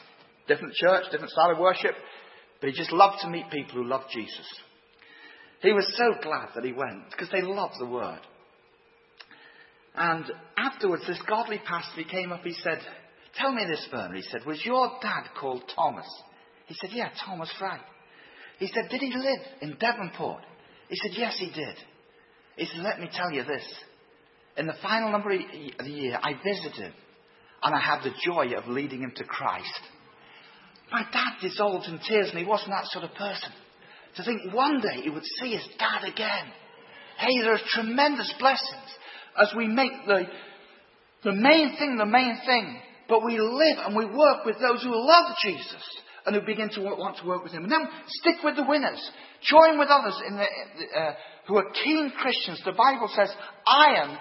Different 0.48 0.74
church, 0.74 1.06
different 1.12 1.32
style 1.32 1.52
of 1.52 1.60
worship, 1.60 1.94
but 2.66 2.74
he 2.74 2.80
just 2.80 2.92
loved 2.92 3.18
to 3.22 3.30
meet 3.30 3.52
people 3.52 3.76
who 3.76 3.88
loved 3.88 4.06
Jesus. 4.12 4.48
He 5.62 5.72
was 5.72 5.86
so 5.96 6.20
glad 6.24 6.50
that 6.56 6.64
he 6.64 6.72
went 6.72 7.12
because 7.12 7.30
they 7.30 7.44
loved 7.44 7.76
the 7.78 7.86
word. 7.86 8.22
And 9.94 10.26
afterwards, 10.58 11.04
this 11.06 11.22
godly 11.30 11.62
pastor, 11.64 12.02
he 12.02 12.06
came 12.06 12.32
up, 12.32 12.44
he 12.44 12.56
said, 12.64 12.80
Tell 13.38 13.52
me 13.52 13.66
this, 13.68 13.88
Werner. 13.94 14.16
He 14.16 14.24
said, 14.24 14.48
Was 14.48 14.66
your 14.66 14.98
dad 15.00 15.26
called 15.40 15.62
Thomas? 15.76 16.08
He 16.66 16.74
said, 16.82 16.90
Yeah, 16.92 17.10
Thomas 17.24 17.54
Frank. 17.60 17.84
He 18.58 18.66
said, 18.66 18.90
Did 18.90 19.02
he 19.02 19.14
live 19.16 19.42
in 19.62 19.78
Devonport? 19.78 20.42
He 20.90 20.96
said, 20.96 21.12
Yes, 21.16 21.38
he 21.38 21.52
did. 21.52 21.76
He 22.58 22.66
said, 22.66 22.82
Let 22.82 23.00
me 23.00 23.12
tell 23.14 23.30
you 23.32 23.44
this. 23.44 23.64
In 24.58 24.66
the 24.66 24.74
final 24.82 25.12
number 25.12 25.30
of 25.34 25.40
the 25.84 25.92
year, 25.92 26.18
I 26.20 26.34
visited 26.44 26.82
him 26.82 26.94
and 27.62 27.76
I 27.76 27.80
had 27.80 28.02
the 28.02 28.16
joy 28.26 28.58
of 28.58 28.68
leading 28.68 29.02
him 29.02 29.14
to 29.18 29.24
Christ. 29.24 29.82
My 30.92 31.04
dad 31.12 31.42
dissolved 31.42 31.88
in 31.88 32.00
tears 32.08 32.30
and 32.30 32.40
he 32.40 32.46
wasn't 32.46 32.72
that 32.72 32.86
sort 32.88 33.06
of 33.06 33.14
person. 33.16 33.50
To 34.18 34.24
think 34.24 34.54
one 34.54 34.82
day 34.82 35.02
he 35.04 35.10
would 35.10 35.26
see 35.40 35.52
his 35.52 35.68
dad 35.78 36.08
again. 36.08 36.52
Hey, 37.18 37.42
there 37.42 37.54
are 37.54 37.60
tremendous 37.70 38.34
blessings 38.40 38.90
as 39.42 39.54
we 39.56 39.68
make 39.68 39.92
the, 40.06 40.24
the 41.24 41.34
main 41.34 41.76
thing 41.78 41.98
the 41.98 42.06
main 42.06 42.38
thing. 42.46 42.80
But 43.08 43.24
we 43.24 43.38
live 43.38 43.78
and 43.86 43.96
we 43.96 44.06
work 44.06 44.46
with 44.46 44.58
those 44.60 44.82
who 44.84 44.92
love 44.96 45.36
Jesus 45.44 45.84
and 46.26 46.36
who 46.36 46.42
begin 46.42 46.70
to 46.70 46.82
want 46.82 47.18
to 47.18 47.28
work 47.28 47.44
with 47.44 47.52
Him. 47.52 47.64
And 47.64 47.72
then 47.72 47.88
stick 48.08 48.38
with 48.44 48.56
the 48.56 48.66
winners. 48.68 49.12
Join 49.44 49.78
with 49.78 49.90
others 49.90 50.20
in 50.28 50.36
the, 50.38 51.00
uh, 51.00 51.14
who 51.48 51.58
are 51.58 51.72
keen 51.84 52.12
Christians. 52.20 52.62
The 52.66 52.72
Bible 52.72 53.10
says, 53.16 53.30
iron 53.68 54.18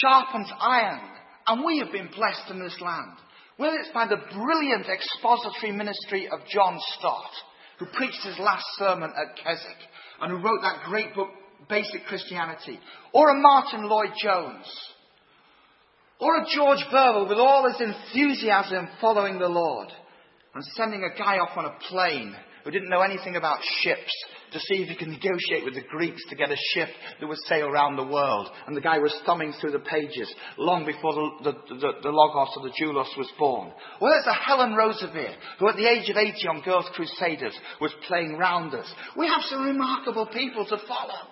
sharpens 0.00 0.50
iron. 0.60 1.00
And 1.46 1.64
we 1.64 1.78
have 1.78 1.92
been 1.92 2.08
blessed 2.14 2.50
in 2.50 2.60
this 2.60 2.76
land. 2.80 3.16
Whether 3.62 3.76
it's 3.76 3.94
by 3.94 4.08
the 4.08 4.16
brilliant 4.34 4.86
expository 4.88 5.70
ministry 5.70 6.28
of 6.28 6.40
John 6.52 6.80
Stott, 6.98 7.30
who 7.78 7.86
preached 7.86 8.24
his 8.24 8.36
last 8.40 8.64
sermon 8.76 9.12
at 9.16 9.36
Keswick, 9.36 9.76
and 10.20 10.32
who 10.32 10.38
wrote 10.38 10.62
that 10.62 10.82
great 10.86 11.14
book, 11.14 11.28
Basic 11.68 12.04
Christianity, 12.06 12.80
or 13.12 13.30
a 13.30 13.40
Martyn 13.40 13.88
Lloyd-Jones, 13.88 14.66
or 16.18 16.38
a 16.38 16.46
George 16.52 16.84
Verwer 16.92 17.28
with 17.28 17.38
all 17.38 17.70
his 17.70 17.80
enthusiasm 17.80 18.88
following 19.00 19.38
the 19.38 19.48
Lord, 19.48 19.90
and 20.56 20.64
sending 20.76 21.04
a 21.04 21.16
guy 21.16 21.38
off 21.38 21.56
on 21.56 21.66
a 21.66 21.78
plane 21.88 22.34
who 22.64 22.70
didn't 22.70 22.90
know 22.90 23.00
anything 23.00 23.36
about 23.36 23.58
ships 23.80 24.12
to 24.52 24.60
see 24.60 24.82
if 24.82 24.88
he 24.88 24.96
could 24.96 25.08
negotiate 25.08 25.64
with 25.64 25.74
the 25.74 25.88
Greeks 25.88 26.22
to 26.28 26.36
get 26.36 26.50
a 26.50 26.56
ship 26.74 26.88
that 27.20 27.26
would 27.26 27.38
sail 27.46 27.66
around 27.66 27.96
the 27.96 28.06
world. 28.06 28.48
And 28.66 28.76
the 28.76 28.80
guy 28.80 28.98
was 28.98 29.14
thumbing 29.24 29.52
through 29.60 29.72
the 29.72 29.80
pages 29.80 30.32
long 30.58 30.84
before 30.84 31.14
the, 31.14 31.52
the, 31.52 31.74
the, 31.74 31.92
the 32.02 32.10
Logos 32.10 32.54
or 32.56 32.62
the 32.62 32.74
Doulos 32.80 33.16
was 33.16 33.30
born. 33.38 33.72
Well, 34.00 34.12
there's 34.12 34.26
a 34.26 34.44
Helen 34.44 34.72
Roseveare, 34.72 35.36
who 35.58 35.68
at 35.68 35.76
the 35.76 35.88
age 35.88 36.08
of 36.10 36.16
80 36.16 36.48
on 36.48 36.62
Girls 36.62 36.88
Crusaders 36.94 37.58
was 37.80 37.92
playing 38.06 38.36
rounders. 38.36 38.92
We 39.16 39.26
have 39.26 39.42
some 39.48 39.64
remarkable 39.64 40.26
people 40.26 40.66
to 40.66 40.76
follow. 40.86 41.28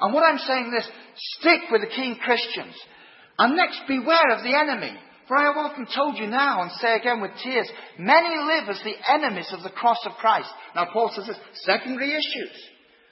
And 0.00 0.12
what 0.12 0.24
I'm 0.24 0.38
saying 0.38 0.72
is, 0.76 0.88
stick 1.38 1.70
with 1.70 1.82
the 1.82 1.94
keen 1.94 2.18
Christians. 2.18 2.74
And 3.38 3.56
next, 3.56 3.82
beware 3.86 4.30
of 4.36 4.42
the 4.42 4.56
enemy. 4.56 4.96
For 5.26 5.36
I 5.36 5.44
have 5.44 5.56
often 5.56 5.86
told 5.94 6.18
you 6.18 6.26
now, 6.26 6.62
and 6.62 6.70
say 6.72 6.96
again 6.96 7.20
with 7.20 7.30
tears, 7.42 7.68
many 7.98 8.36
live 8.36 8.68
as 8.68 8.80
the 8.84 8.94
enemies 9.10 9.48
of 9.52 9.62
the 9.62 9.70
cross 9.70 9.98
of 10.04 10.12
Christ. 10.12 10.48
Now, 10.74 10.88
Paul 10.92 11.10
says 11.14 11.26
this 11.26 11.38
secondary 11.64 12.10
issues. 12.10 12.52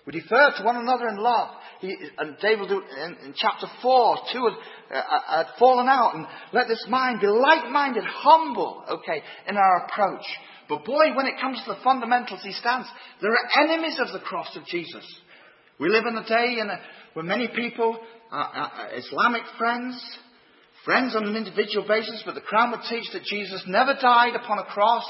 We 0.07 0.21
defer 0.21 0.53
to 0.57 0.65
one 0.65 0.77
another 0.77 1.09
in 1.09 1.17
love. 1.17 1.51
He, 1.81 1.97
and 2.19 2.37
David 2.41 2.71
in, 2.71 3.17
in, 3.25 3.35
chapter 3.37 3.67
4, 3.81 4.17
2 4.33 4.45
had, 4.91 4.97
uh, 4.97 5.37
had 5.37 5.47
fallen 5.59 5.89
out. 5.89 6.15
And 6.15 6.27
let 6.53 6.69
this 6.69 6.85
mind 6.89 7.21
be 7.21 7.29
like-minded, 7.29 8.05
humble, 8.05 8.85
okay, 8.89 9.23
in 9.49 9.57
our 9.57 9.87
approach. 9.87 10.25
But 10.69 10.85
boy, 10.85 11.15
when 11.15 11.27
it 11.27 11.41
comes 11.41 11.59
to 11.65 11.75
the 11.75 11.81
fundamentals 11.83 12.41
he 12.43 12.53
stands, 12.53 12.89
there 13.21 13.31
are 13.31 13.65
enemies 13.65 13.99
of 14.01 14.13
the 14.13 14.25
cross 14.25 14.55
of 14.57 14.67
Jesus. 14.67 15.05
We 15.79 15.89
live 15.89 16.05
in 16.07 16.17
a 16.17 16.29
day 16.29 16.59
in 16.61 16.69
a, 16.69 16.79
where 17.15 17.25
many 17.25 17.49
people, 17.49 17.99
uh, 18.31 18.37
uh, 18.37 18.69
Islamic 18.95 19.43
friends, 19.59 20.03
friends 20.85 21.15
on 21.15 21.27
an 21.27 21.37
individual 21.37 21.87
basis, 21.87 22.23
but 22.25 22.35
the 22.35 22.41
Quran 22.41 22.73
would 22.73 22.87
teach 22.89 23.11
that 23.13 23.25
Jesus 23.25 23.63
never 23.67 23.95
died 24.01 24.35
upon 24.35 24.59
a 24.59 24.65
cross, 24.65 25.07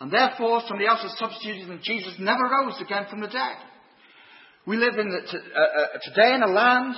and 0.00 0.10
therefore 0.10 0.62
somebody 0.66 0.86
else 0.86 1.02
has 1.02 1.16
substituted 1.18 1.68
and 1.68 1.80
Jesus 1.82 2.14
never 2.18 2.44
rose 2.44 2.80
again 2.80 3.06
from 3.08 3.20
the 3.20 3.28
dead. 3.28 3.56
We 4.66 4.76
live 4.76 4.98
in 4.98 5.08
the, 5.08 5.18
uh, 5.18 5.60
uh, 5.60 5.98
today 6.02 6.34
in 6.34 6.42
a 6.42 6.48
land 6.48 6.96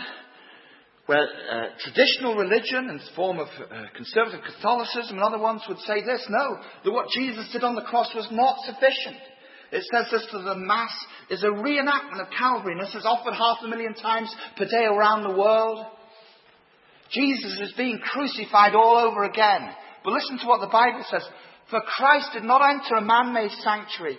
where 1.06 1.24
uh, 1.24 1.68
traditional 1.80 2.34
religion 2.34 2.88
the 2.88 3.00
form 3.14 3.38
of 3.38 3.48
uh, 3.48 3.84
conservative 3.94 4.40
Catholicism 4.44 5.16
and 5.16 5.22
other 5.22 5.38
ones 5.38 5.62
would 5.68 5.78
say 5.80 6.02
this, 6.04 6.24
no, 6.28 6.60
that 6.84 6.90
what 6.90 7.08
Jesus 7.14 7.48
did 7.52 7.64
on 7.64 7.74
the 7.74 7.82
cross 7.82 8.10
was 8.14 8.28
not 8.30 8.56
sufficient. 8.64 9.20
It 9.70 9.84
says 9.92 10.06
this 10.10 10.26
that 10.32 10.44
the 10.44 10.56
Mass 10.56 10.92
is 11.30 11.42
a 11.42 11.48
reenactment 11.48 12.20
of 12.20 12.32
Calvary, 12.36 12.72
and 12.72 12.86
this 12.86 12.94
is 12.94 13.04
offered 13.04 13.34
half 13.34 13.58
a 13.62 13.68
million 13.68 13.94
times 13.94 14.34
per 14.56 14.64
day 14.64 14.84
around 14.84 15.22
the 15.22 15.38
world. 15.38 15.86
Jesus 17.10 17.58
is 17.60 17.72
being 17.76 17.98
crucified 17.98 18.74
all 18.74 18.96
over 18.96 19.24
again. 19.24 19.70
But 20.04 20.12
listen 20.12 20.38
to 20.38 20.46
what 20.46 20.60
the 20.60 20.66
Bible 20.66 21.04
says. 21.10 21.26
For 21.70 21.80
Christ 21.80 22.30
did 22.32 22.44
not 22.44 22.62
enter 22.62 22.96
a 22.96 23.04
man-made 23.04 23.50
sanctuary 23.62 24.18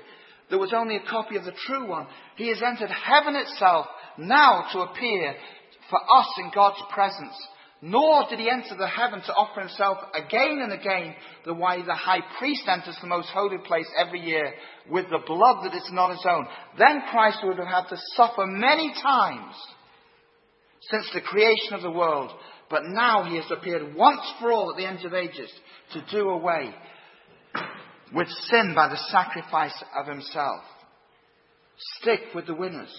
that 0.50 0.58
was 0.58 0.74
only 0.74 0.96
a 0.96 1.10
copy 1.10 1.36
of 1.36 1.46
the 1.46 1.54
true 1.68 1.88
one. 1.88 2.08
He 2.36 2.50
has 2.50 2.62
entered 2.62 2.90
heaven 2.90 3.36
itself 3.36 3.88
now 4.18 4.66
to 4.74 4.80
appear 4.80 5.36
for 5.90 6.00
us 6.00 6.28
in 6.38 6.52
God's 6.54 6.82
presence. 6.94 7.36
Nor 7.82 8.28
did 8.30 8.40
he 8.40 8.50
enter 8.50 8.76
the 8.78 8.88
heaven 8.88 9.22
to 9.22 9.34
offer 9.34 9.62
himself 9.62 10.00
again 10.14 10.60
and 10.62 10.74
again 10.74 11.16
the 11.46 11.54
way 11.54 11.82
the 11.82 11.96
high 11.96 12.22
priest 12.38 12.64
enters 12.68 12.98
the 13.00 13.08
most 13.08 13.30
holy 13.30 13.58
place 13.60 13.88
every 13.98 14.20
year 14.20 14.54
with 14.90 15.06
the 15.10 15.24
blood 15.26 15.64
that 15.64 15.74
is 15.74 15.90
not 15.92 16.12
his 16.12 16.26
own. 16.30 16.46
Then 16.78 17.02
Christ 17.10 17.40
would 17.44 17.58
have 17.58 17.68
had 17.68 17.88
to 17.90 17.98
suffer 18.16 18.46
many 18.46 18.94
times 19.02 19.56
since 20.92 21.10
the 21.14 21.22
creation 21.22 21.74
of 21.74 21.82
the 21.82 21.92
world. 21.92 22.32
But 22.70 22.86
now 22.86 23.24
he 23.24 23.36
has 23.38 23.50
appeared 23.50 23.96
once 23.96 24.22
for 24.40 24.52
all 24.52 24.72
at 24.72 24.78
the 24.78 24.88
end 24.88 25.04
of 25.06 25.14
ages 25.14 25.50
to 25.94 26.06
do 26.12 26.30
away 26.30 26.74
with 28.14 28.28
sin 28.28 28.74
by 28.76 28.90
the 28.90 28.98
sacrifice 29.10 29.84
of 29.98 30.08
himself. 30.08 30.62
Stick 32.00 32.22
with 32.36 32.46
the 32.46 32.56
winners. 32.56 32.94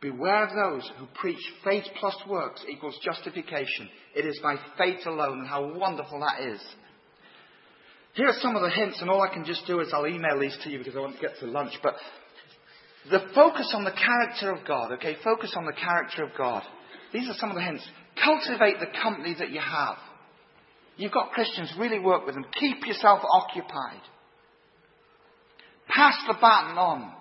Beware 0.00 0.44
of 0.44 0.54
those 0.54 0.90
who 0.98 1.06
preach 1.14 1.40
faith 1.62 1.84
plus 1.98 2.16
works 2.28 2.64
equals 2.68 2.98
justification. 3.04 3.88
It 4.14 4.24
is 4.24 4.38
by 4.42 4.56
faith 4.78 5.04
alone, 5.06 5.40
and 5.40 5.48
how 5.48 5.74
wonderful 5.74 6.20
that 6.20 6.48
is. 6.48 6.60
Here 8.14 8.28
are 8.28 8.40
some 8.40 8.56
of 8.56 8.62
the 8.62 8.70
hints, 8.70 9.00
and 9.00 9.10
all 9.10 9.22
I 9.22 9.32
can 9.32 9.44
just 9.44 9.66
do 9.66 9.80
is 9.80 9.88
I'll 9.92 10.06
email 10.06 10.38
these 10.40 10.56
to 10.64 10.70
you 10.70 10.78
because 10.78 10.96
I 10.96 11.00
want 11.00 11.16
to 11.16 11.20
get 11.20 11.38
to 11.40 11.46
lunch. 11.46 11.74
But 11.82 11.96
the 13.10 13.26
focus 13.34 13.72
on 13.74 13.84
the 13.84 13.92
character 13.92 14.50
of 14.52 14.66
God, 14.66 14.92
okay? 14.92 15.16
Focus 15.22 15.54
on 15.56 15.64
the 15.64 15.72
character 15.72 16.24
of 16.24 16.30
God. 16.36 16.62
These 17.12 17.28
are 17.28 17.34
some 17.34 17.50
of 17.50 17.56
the 17.56 17.62
hints. 17.62 17.86
Cultivate 18.22 18.80
the 18.80 19.00
company 19.02 19.34
that 19.38 19.50
you 19.50 19.60
have. 19.60 19.96
You've 20.96 21.12
got 21.12 21.32
Christians, 21.32 21.72
really 21.78 21.98
work 21.98 22.26
with 22.26 22.34
them. 22.34 22.44
Keep 22.58 22.86
yourself 22.86 23.20
occupied. 23.32 24.02
Pass 25.88 26.16
the 26.26 26.34
baton 26.34 26.76
on. 26.76 27.12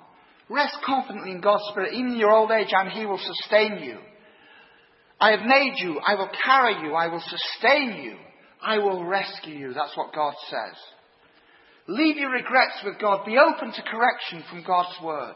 Rest 0.50 0.78
confidently 0.86 1.32
in 1.32 1.42
God's 1.42 1.64
Spirit. 1.72 1.94
Even 1.94 2.14
in 2.14 2.18
your 2.18 2.32
old 2.32 2.52
age, 2.52 2.70
and 2.72 2.90
He 2.90 3.06
will 3.06 3.20
sustain 3.20 3.80
you. 3.84 4.00
I 5.20 5.32
have 5.32 5.46
made 5.46 5.74
you. 5.78 6.00
I 6.06 6.16
will 6.16 6.30
carry 6.46 6.82
you. 6.82 6.94
I 6.94 7.08
will 7.08 7.24
sustain 7.26 8.02
you. 8.04 8.18
I 8.62 8.80
will 8.80 9.06
rescue 9.06 9.56
you. 9.56 9.74
That's 9.74 9.96
what 9.96 10.14
God 10.14 10.34
says. 10.50 10.76
Leave 11.88 12.18
your 12.18 12.32
regrets 12.32 12.82
with 12.84 13.00
God. 13.00 13.26
Be 13.26 13.38
open 13.38 13.72
to 13.72 13.82
correction 13.84 14.44
from 14.50 14.64
God's 14.66 14.96
Word. 15.04 15.36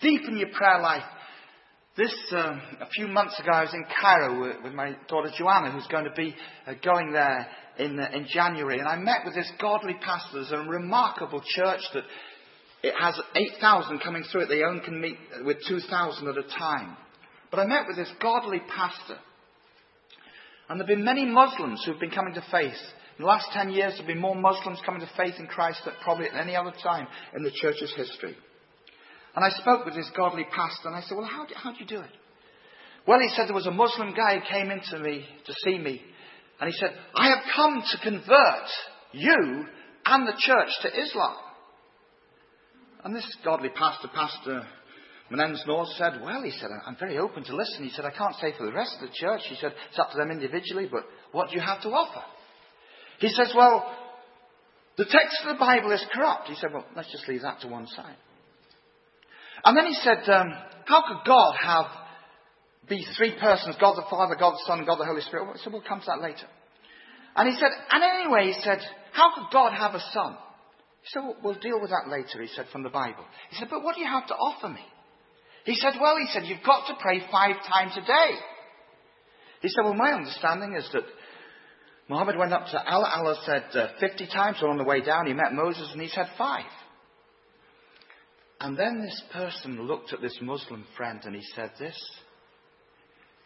Deepen 0.00 0.38
your 0.38 0.50
prayer 0.52 0.80
life. 0.80 1.02
This, 1.98 2.14
um, 2.30 2.62
a 2.80 2.88
few 2.94 3.08
months 3.08 3.40
ago, 3.40 3.50
I 3.50 3.62
was 3.62 3.74
in 3.74 3.84
Cairo 4.00 4.62
with, 4.62 4.72
my 4.72 4.96
daughter 5.08 5.32
Joanna, 5.36 5.72
who's 5.72 5.88
going 5.88 6.04
to 6.04 6.12
be 6.12 6.32
uh, 6.64 6.74
going 6.84 7.10
there 7.10 7.48
in, 7.76 7.98
uh, 7.98 8.08
in 8.12 8.28
January. 8.32 8.78
And 8.78 8.86
I 8.86 8.94
met 8.94 9.22
with 9.24 9.34
this 9.34 9.50
godly 9.60 9.94
pastor. 10.00 10.34
There's 10.34 10.52
a 10.52 10.58
remarkable 10.58 11.42
church 11.44 11.80
that 11.94 12.04
it 12.84 12.94
has 12.96 13.20
8,000 13.34 13.98
coming 13.98 14.22
through 14.30 14.42
it. 14.42 14.48
They 14.48 14.62
only 14.62 14.84
can 14.84 15.00
meet 15.00 15.16
with 15.44 15.56
2,000 15.66 16.28
at 16.28 16.38
a 16.38 16.44
time. 16.56 16.96
But 17.50 17.58
I 17.58 17.66
met 17.66 17.88
with 17.88 17.96
this 17.96 18.12
godly 18.22 18.60
pastor. 18.60 19.18
And 20.68 20.78
there 20.78 20.86
have 20.86 20.96
been 20.96 21.04
many 21.04 21.26
Muslims 21.26 21.82
who've 21.84 21.98
been 21.98 22.12
coming 22.12 22.34
to 22.34 22.44
faith. 22.52 22.78
In 23.18 23.24
the 23.24 23.26
last 23.26 23.48
10 23.52 23.70
years, 23.70 23.94
there 23.94 24.02
have 24.02 24.06
been 24.06 24.20
more 24.20 24.36
Muslims 24.36 24.78
coming 24.86 25.00
to 25.00 25.10
faith 25.16 25.34
in 25.40 25.48
Christ 25.48 25.80
than 25.84 25.94
probably 26.04 26.28
at 26.28 26.40
any 26.40 26.54
other 26.54 26.74
time 26.80 27.08
in 27.34 27.42
the 27.42 27.50
church's 27.50 27.92
history. 27.96 28.36
And 29.34 29.44
I 29.44 29.50
spoke 29.50 29.84
with 29.84 29.94
this 29.94 30.10
godly 30.16 30.44
pastor 30.44 30.88
and 30.88 30.96
I 30.96 31.02
said, 31.02 31.16
Well, 31.16 31.26
how 31.26 31.44
do, 31.44 31.54
how 31.56 31.72
do 31.72 31.78
you 31.78 31.86
do 31.86 32.00
it? 32.00 32.10
Well, 33.06 33.20
he 33.20 33.28
said 33.34 33.48
there 33.48 33.54
was 33.54 33.66
a 33.66 33.70
Muslim 33.70 34.14
guy 34.14 34.38
who 34.38 34.54
came 34.54 34.70
into 34.70 34.98
me 34.98 35.24
to 35.46 35.54
see 35.64 35.78
me. 35.78 36.02
And 36.60 36.70
he 36.70 36.76
said, 36.78 36.90
I 37.14 37.28
have 37.28 37.44
come 37.54 37.82
to 37.82 37.98
convert 38.02 38.68
you 39.12 39.64
and 40.04 40.26
the 40.26 40.34
church 40.38 40.68
to 40.82 40.88
Islam. 40.88 41.36
And 43.04 43.14
this 43.14 43.36
godly 43.44 43.70
pastor, 43.70 44.08
Pastor 44.12 44.66
Menendez 45.30 45.62
North, 45.66 45.88
said, 45.96 46.20
Well, 46.22 46.42
he 46.42 46.50
said, 46.50 46.68
I'm 46.86 46.96
very 46.98 47.18
open 47.18 47.44
to 47.44 47.56
listen. 47.56 47.84
He 47.84 47.90
said, 47.90 48.04
I 48.04 48.10
can't 48.10 48.34
say 48.36 48.52
for 48.58 48.66
the 48.66 48.72
rest 48.72 48.96
of 49.00 49.08
the 49.08 49.14
church. 49.14 49.42
He 49.48 49.56
said, 49.56 49.72
It's 49.88 49.98
up 49.98 50.10
to 50.10 50.18
them 50.18 50.30
individually, 50.30 50.88
but 50.90 51.04
what 51.32 51.48
do 51.48 51.56
you 51.56 51.62
have 51.62 51.80
to 51.82 51.88
offer? 51.88 52.24
He 53.20 53.28
says, 53.28 53.52
Well, 53.56 53.90
the 54.96 55.04
text 55.04 55.38
of 55.46 55.56
the 55.56 55.60
Bible 55.60 55.92
is 55.92 56.04
corrupt. 56.12 56.48
He 56.48 56.56
said, 56.56 56.70
Well, 56.72 56.84
let's 56.96 57.12
just 57.12 57.28
leave 57.28 57.42
that 57.42 57.60
to 57.60 57.68
one 57.68 57.86
side. 57.86 58.16
And 59.64 59.76
then 59.76 59.86
he 59.86 59.94
said, 59.94 60.28
um, 60.30 60.52
How 60.84 61.02
could 61.06 61.26
God 61.26 61.54
have 61.60 61.86
be 62.88 63.04
three 63.16 63.36
persons 63.38 63.76
God 63.80 63.96
the 63.96 64.08
Father, 64.10 64.36
God 64.38 64.52
the 64.52 64.64
Son, 64.66 64.78
and 64.78 64.86
God 64.86 64.98
the 64.98 65.06
Holy 65.06 65.22
Spirit? 65.22 65.58
So 65.64 65.70
we'll 65.70 65.82
come 65.82 66.00
to 66.00 66.06
that 66.06 66.22
later. 66.22 66.46
And 67.36 67.48
he 67.48 67.54
said, 67.58 67.70
And 67.90 68.02
anyway, 68.02 68.52
he 68.52 68.60
said, 68.62 68.78
How 69.12 69.34
could 69.34 69.52
God 69.52 69.72
have 69.72 69.94
a 69.94 70.02
son? 70.12 70.36
Well, 71.14 71.36
We'll 71.42 71.60
deal 71.60 71.80
with 71.80 71.90
that 71.90 72.10
later, 72.10 72.42
he 72.42 72.48
said, 72.48 72.66
from 72.72 72.82
the 72.82 72.90
Bible. 72.90 73.24
He 73.50 73.56
said, 73.56 73.68
But 73.70 73.82
what 73.82 73.94
do 73.94 74.00
you 74.00 74.08
have 74.08 74.26
to 74.28 74.34
offer 74.34 74.68
me? 74.68 74.84
He 75.64 75.74
said, 75.76 75.94
Well, 76.00 76.16
he 76.18 76.26
said, 76.32 76.44
You've 76.44 76.64
got 76.64 76.86
to 76.88 76.94
pray 77.00 77.22
five 77.30 77.56
times 77.68 77.92
a 77.96 78.00
day. 78.00 78.38
He 79.62 79.68
said, 79.68 79.84
Well, 79.84 79.94
my 79.94 80.12
understanding 80.12 80.74
is 80.74 80.88
that 80.92 81.04
Muhammad 82.08 82.36
went 82.36 82.52
up 82.52 82.66
to 82.66 82.82
Allah. 82.90 83.12
Allah 83.14 83.36
said 83.44 83.64
uh, 83.74 83.88
50 84.00 84.26
times, 84.28 84.58
so 84.60 84.68
on 84.68 84.78
the 84.78 84.84
way 84.84 85.02
down 85.02 85.26
he 85.26 85.34
met 85.34 85.52
Moses 85.52 85.90
and 85.92 86.00
he 86.00 86.08
said 86.08 86.26
five. 86.38 86.64
And 88.60 88.76
then 88.76 89.00
this 89.00 89.22
person 89.32 89.86
looked 89.86 90.12
at 90.12 90.20
this 90.20 90.36
Muslim 90.40 90.84
friend 90.96 91.20
and 91.24 91.34
he 91.34 91.42
said 91.54 91.70
this. 91.78 91.96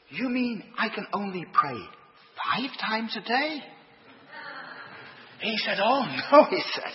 You 0.08 0.28
mean 0.28 0.64
I 0.78 0.88
can 0.88 1.06
only 1.12 1.44
pray 1.52 1.78
five 2.36 2.70
times 2.80 3.16
a 3.16 3.20
day? 3.20 3.62
He 5.40 5.56
said, 5.58 5.78
Oh 5.80 6.04
no, 6.32 6.44
he 6.44 6.62
said. 6.74 6.92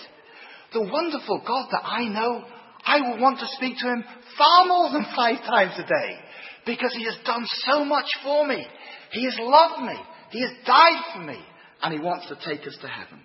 The 0.72 0.82
wonderful 0.82 1.42
God 1.46 1.68
that 1.70 1.84
I 1.84 2.08
know, 2.08 2.44
I 2.84 3.00
will 3.00 3.20
want 3.20 3.38
to 3.38 3.46
speak 3.56 3.76
to 3.78 3.88
him 3.88 4.04
far 4.36 4.66
more 4.66 4.90
than 4.92 5.06
five 5.16 5.38
times 5.46 5.74
a 5.78 5.82
day. 5.82 6.18
Because 6.66 6.92
he 6.94 7.04
has 7.04 7.16
done 7.24 7.44
so 7.66 7.84
much 7.84 8.06
for 8.22 8.46
me. 8.46 8.66
He 9.12 9.24
has 9.24 9.36
loved 9.38 9.82
me. 9.84 9.94
He 10.30 10.42
has 10.42 10.50
died 10.66 11.02
for 11.14 11.20
me. 11.20 11.38
And 11.82 11.94
he 11.94 12.00
wants 12.00 12.28
to 12.28 12.36
take 12.44 12.66
us 12.66 12.76
to 12.82 12.88
heaven. 12.88 13.20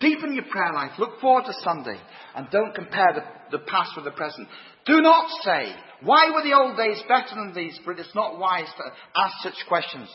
Deepen 0.00 0.34
your 0.34 0.44
prayer 0.50 0.72
life. 0.72 0.92
Look 0.98 1.20
forward 1.20 1.44
to 1.44 1.52
Sunday. 1.62 1.98
And 2.34 2.48
don't 2.50 2.74
compare 2.74 3.12
the, 3.14 3.58
the 3.58 3.64
past 3.64 3.90
with 3.96 4.06
the 4.06 4.10
present. 4.12 4.48
Do 4.86 5.00
not 5.02 5.28
say, 5.42 5.74
why 6.02 6.30
were 6.30 6.42
the 6.42 6.56
old 6.56 6.76
days 6.76 7.02
better 7.06 7.34
than 7.34 7.52
these? 7.54 7.78
For 7.84 7.92
it 7.92 8.00
is 8.00 8.10
not 8.14 8.38
wise 8.38 8.68
to 8.68 9.20
ask 9.20 9.34
such 9.42 9.68
questions. 9.68 10.08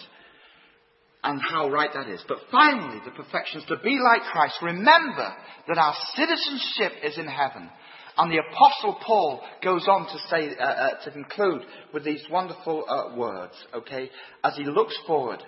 And 1.24 1.40
how 1.40 1.70
right 1.70 1.90
that 1.94 2.10
is. 2.10 2.24
But 2.28 2.38
finally, 2.52 3.00
the 3.06 3.12
perfection 3.12 3.62
is 3.62 3.68
to 3.68 3.78
be 3.84 3.98
like 4.04 4.24
Christ. 4.32 4.56
Remember 4.62 5.34
that 5.68 5.78
our 5.78 5.94
citizenship 6.16 7.04
is 7.04 7.18
in 7.18 7.28
heaven. 7.28 7.70
And 8.18 8.32
the 8.32 8.42
Apostle 8.50 8.98
Paul 9.06 9.42
goes 9.64 9.86
on 9.88 10.08
to 10.08 10.18
say, 10.30 10.56
uh, 10.58 10.64
uh, 10.64 11.04
to 11.04 11.12
conclude 11.12 11.62
with 11.94 12.06
these 12.06 12.24
wonderful 12.32 12.86
uh, 12.88 13.16
words, 13.16 13.54
okay, 13.76 14.10
as 14.44 14.56
he 14.56 14.64
looks 14.64 14.98
forward. 15.06 15.44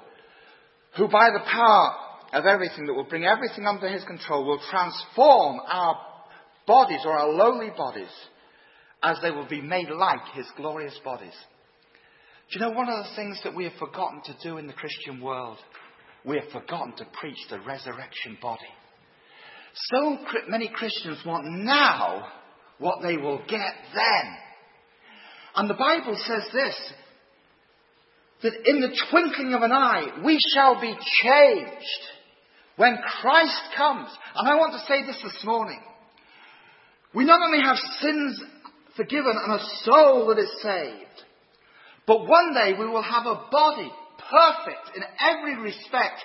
Who 0.98 1.08
by 1.08 1.30
the 1.32 1.44
power 1.50 1.96
of 2.34 2.46
everything 2.46 2.86
that 2.86 2.94
will 2.94 3.06
bring 3.06 3.26
everything 3.26 3.66
under 3.66 3.88
his 3.88 4.04
control 4.04 4.46
will 4.46 4.62
transform 4.70 5.60
our 5.68 6.00
bodies 6.66 7.00
or 7.06 7.18
our 7.18 7.30
lowly 7.30 7.72
bodies 7.76 8.12
as 9.02 9.18
they 9.22 9.32
will 9.32 9.48
be 9.48 9.62
made 9.62 9.90
like 9.90 10.20
his 10.34 10.46
glorious 10.58 11.00
bodies. 11.04 11.36
Do 12.52 12.60
you 12.60 12.66
know 12.66 12.72
one 12.72 12.90
of 12.90 13.06
the 13.06 13.16
things 13.16 13.40
that 13.44 13.56
we 13.56 13.66
have 13.66 13.74
forgotten 13.74 14.22
to 14.26 14.36
do 14.44 14.58
in 14.58 14.68
the 14.68 14.74
Christian 14.74 15.22
world? 15.22 15.58
We 16.26 16.38
have 16.38 16.50
forgotten 16.52 16.94
to 16.98 17.08
preach 17.20 17.38
the 17.50 17.60
resurrection 17.60 18.38
body. 18.42 18.62
So 19.92 20.18
many 20.48 20.70
Christians 20.74 21.20
want 21.26 21.46
now 21.46 22.28
what 22.80 23.02
they 23.04 23.18
will 23.18 23.40
get 23.48 23.74
then. 23.94 24.38
And 25.56 25.70
the 25.70 25.76
Bible 25.76 26.18
says 26.26 26.44
this 26.54 26.94
that 28.44 28.54
in 28.66 28.82
the 28.82 28.96
twinkling 29.10 29.54
of 29.54 29.64
an 29.64 29.72
eye 29.72 30.22
we 30.24 30.38
shall 30.54 30.80
be 30.80 30.96
changed 31.24 32.17
when 32.78 32.98
Christ 33.22 33.62
comes. 33.76 34.10
And 34.36 34.48
I 34.48 34.56
want 34.56 34.74
to 34.74 34.88
say 34.88 35.06
this 35.06 35.22
this 35.22 35.44
morning. 35.44 35.82
We 37.14 37.26
not 37.26 37.42
only 37.42 37.62
have 37.62 37.78
sins 38.00 38.42
forgiven 38.96 39.34
and 39.36 39.54
a 39.54 39.66
soul 39.84 40.28
that 40.28 40.40
is 40.40 40.62
saved, 40.62 41.24
but 42.06 42.28
one 42.28 42.54
day 42.54 42.74
we 42.78 42.88
will 42.88 43.04
have 43.04 43.26
a 43.26 43.46
body 43.52 43.92
perfect 44.18 44.96
in 44.96 45.04
every 45.20 45.62
respect 45.62 46.24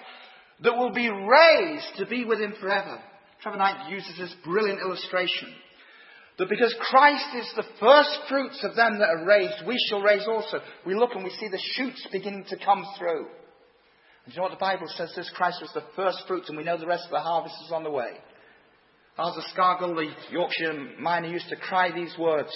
that 0.63 0.77
will 0.77 0.93
be 0.93 1.11
raised 1.11 1.97
to 1.97 2.07
be 2.07 2.25
with 2.25 2.41
Him 2.41 2.55
forever. 2.61 3.01
Trevor 3.43 3.59
Knight 3.59 3.91
uses 3.91 4.17
this 4.17 4.35
brilliant 4.45 4.81
illustration. 4.81 5.53
That 6.39 6.49
because 6.49 6.75
Christ 6.81 7.27
is 7.37 7.53
the 7.57 7.65
first 7.81 8.19
fruits 8.29 8.65
of 8.65 8.77
them 8.77 8.99
that 8.99 9.09
are 9.09 9.27
raised, 9.27 9.67
we 9.67 9.77
shall 9.89 10.01
raise 10.01 10.27
also. 10.27 10.61
We 10.87 10.95
look 10.95 11.11
and 11.15 11.25
we 11.25 11.31
see 11.31 11.49
the 11.49 11.61
shoots 11.75 12.07
beginning 12.11 12.45
to 12.49 12.57
come 12.65 12.85
through. 12.99 13.27
And 14.25 14.35
you 14.35 14.37
know 14.37 14.45
what 14.45 14.53
the 14.53 14.57
Bible 14.59 14.87
says? 14.97 15.13
This 15.17 15.31
Christ 15.35 15.59
was 15.61 15.71
the 15.75 15.85
first 15.97 16.19
fruits, 16.29 16.49
and 16.49 16.57
we 16.57 16.65
know 16.65 16.79
the 16.79 16.87
rest 16.87 17.05
of 17.07 17.11
the 17.11 17.21
harvest 17.21 17.55
is 17.67 17.73
on 17.73 17.83
the 17.83 17.91
way. 17.91 18.13
Arthur 19.19 19.43
Scargill, 19.55 19.95
the 19.95 20.11
Yorkshire 20.33 20.97
miner, 20.99 21.29
used 21.29 21.49
to 21.49 21.57
cry 21.57 21.93
these 21.93 22.17
words 22.19 22.49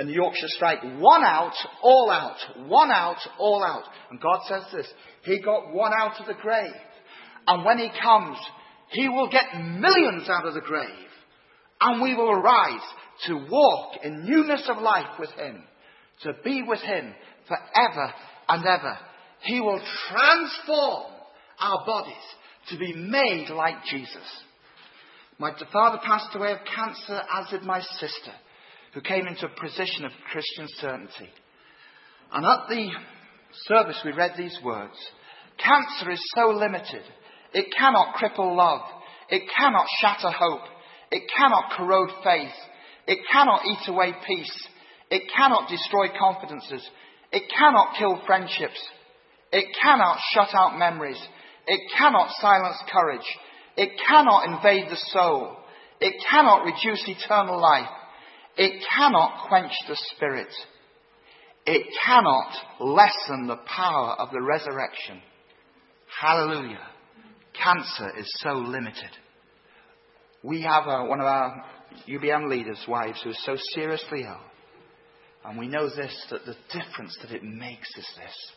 in 0.00 0.08
the 0.08 0.12
Yorkshire 0.12 0.48
strike 0.48 0.82
one 0.98 1.22
out, 1.22 1.54
all 1.82 2.10
out, 2.10 2.36
one 2.68 2.90
out, 2.90 3.18
all 3.38 3.64
out. 3.64 3.84
And 4.10 4.20
God 4.20 4.40
says 4.48 4.62
this 4.72 4.92
He 5.22 5.40
got 5.40 5.72
one 5.72 5.92
out 5.96 6.20
of 6.20 6.26
the 6.26 6.34
grave. 6.34 6.72
And 7.46 7.64
when 7.64 7.78
He 7.78 7.90
comes, 8.02 8.38
He 8.90 9.08
will 9.08 9.30
get 9.30 9.54
millions 9.54 10.28
out 10.28 10.46
of 10.46 10.54
the 10.54 10.60
grave. 10.60 10.88
And 11.80 12.02
we 12.02 12.14
will 12.14 12.34
rise 12.34 12.82
to 13.26 13.46
walk 13.50 13.92
in 14.02 14.24
newness 14.24 14.68
of 14.68 14.82
life 14.82 15.18
with 15.18 15.30
Him, 15.30 15.62
to 16.22 16.32
be 16.44 16.62
with 16.66 16.80
Him 16.80 17.14
forever 17.46 18.12
and 18.48 18.64
ever. 18.66 18.98
He 19.44 19.60
will 19.60 19.80
transform 20.10 21.12
our 21.60 21.84
bodies 21.86 22.14
to 22.70 22.78
be 22.78 22.94
made 22.94 23.48
like 23.50 23.84
Jesus. 23.90 24.16
My 25.38 25.52
father 25.72 25.98
passed 26.04 26.34
away 26.34 26.52
of 26.52 26.58
cancer, 26.64 27.20
as 27.32 27.50
did 27.50 27.62
my 27.62 27.80
sister, 27.80 28.32
who 28.94 29.00
came 29.00 29.26
into 29.26 29.46
a 29.46 29.60
position 29.60 30.04
of 30.04 30.12
Christian 30.30 30.68
certainty. 30.80 31.28
And 32.32 32.46
at 32.46 32.68
the 32.68 32.88
service, 33.66 34.00
we 34.04 34.12
read 34.12 34.32
these 34.36 34.56
words. 34.64 34.96
Cancer 35.58 36.10
is 36.10 36.32
so 36.34 36.48
limited, 36.50 37.02
it 37.52 37.66
cannot 37.76 38.16
cripple 38.16 38.56
love, 38.56 38.82
it 39.28 39.42
cannot 39.56 39.86
shatter 40.00 40.30
hope, 40.30 40.62
it 41.10 41.22
cannot 41.36 41.70
corrode 41.76 42.10
faith, 42.24 42.54
it 43.06 43.18
cannot 43.30 43.60
eat 43.66 43.88
away 43.88 44.14
peace, 44.26 44.66
it 45.10 45.30
cannot 45.36 45.68
destroy 45.68 46.06
confidences, 46.18 46.88
it 47.30 47.44
cannot 47.56 47.96
kill 47.98 48.20
friendships, 48.26 48.80
it 49.54 49.66
cannot 49.80 50.18
shut 50.32 50.48
out 50.52 50.80
memories. 50.80 51.20
It 51.68 51.80
cannot 51.96 52.34
silence 52.40 52.76
courage. 52.92 53.38
It 53.76 53.90
cannot 54.04 54.48
invade 54.48 54.90
the 54.90 54.98
soul. 55.12 55.56
It 56.00 56.14
cannot 56.28 56.64
reduce 56.64 57.04
eternal 57.06 57.60
life. 57.60 57.88
It 58.56 58.84
cannot 58.92 59.46
quench 59.46 59.70
the 59.86 59.96
spirit. 60.12 60.52
It 61.66 61.86
cannot 62.04 62.52
lessen 62.80 63.46
the 63.46 63.60
power 63.64 64.16
of 64.18 64.32
the 64.32 64.42
resurrection. 64.42 65.22
Hallelujah. 66.20 66.88
Cancer 67.52 68.18
is 68.18 68.28
so 68.38 68.54
limited. 68.54 69.10
We 70.42 70.62
have 70.62 70.88
a, 70.88 71.04
one 71.04 71.20
of 71.20 71.26
our 71.26 71.64
UBM 72.08 72.50
leaders' 72.50 72.84
wives 72.88 73.22
who 73.22 73.30
is 73.30 73.44
so 73.46 73.56
seriously 73.72 74.24
ill. 74.26 74.40
And 75.44 75.56
we 75.56 75.68
know 75.68 75.88
this, 75.88 76.26
that 76.30 76.44
the 76.44 76.56
difference 76.72 77.16
that 77.22 77.30
it 77.30 77.44
makes 77.44 77.88
is 77.96 78.08
this 78.16 78.52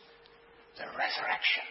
the 0.77 0.85
resurrection. 0.85 1.63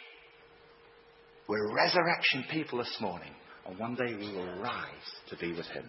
We're 1.48 1.72
resurrection 1.74 2.44
people 2.50 2.78
this 2.78 2.96
morning, 3.00 3.30
and 3.66 3.78
one 3.78 3.94
day 3.94 4.14
we 4.14 4.32
will 4.32 4.58
rise 4.60 5.06
to 5.30 5.36
be 5.36 5.52
with 5.52 5.66
Him. 5.66 5.84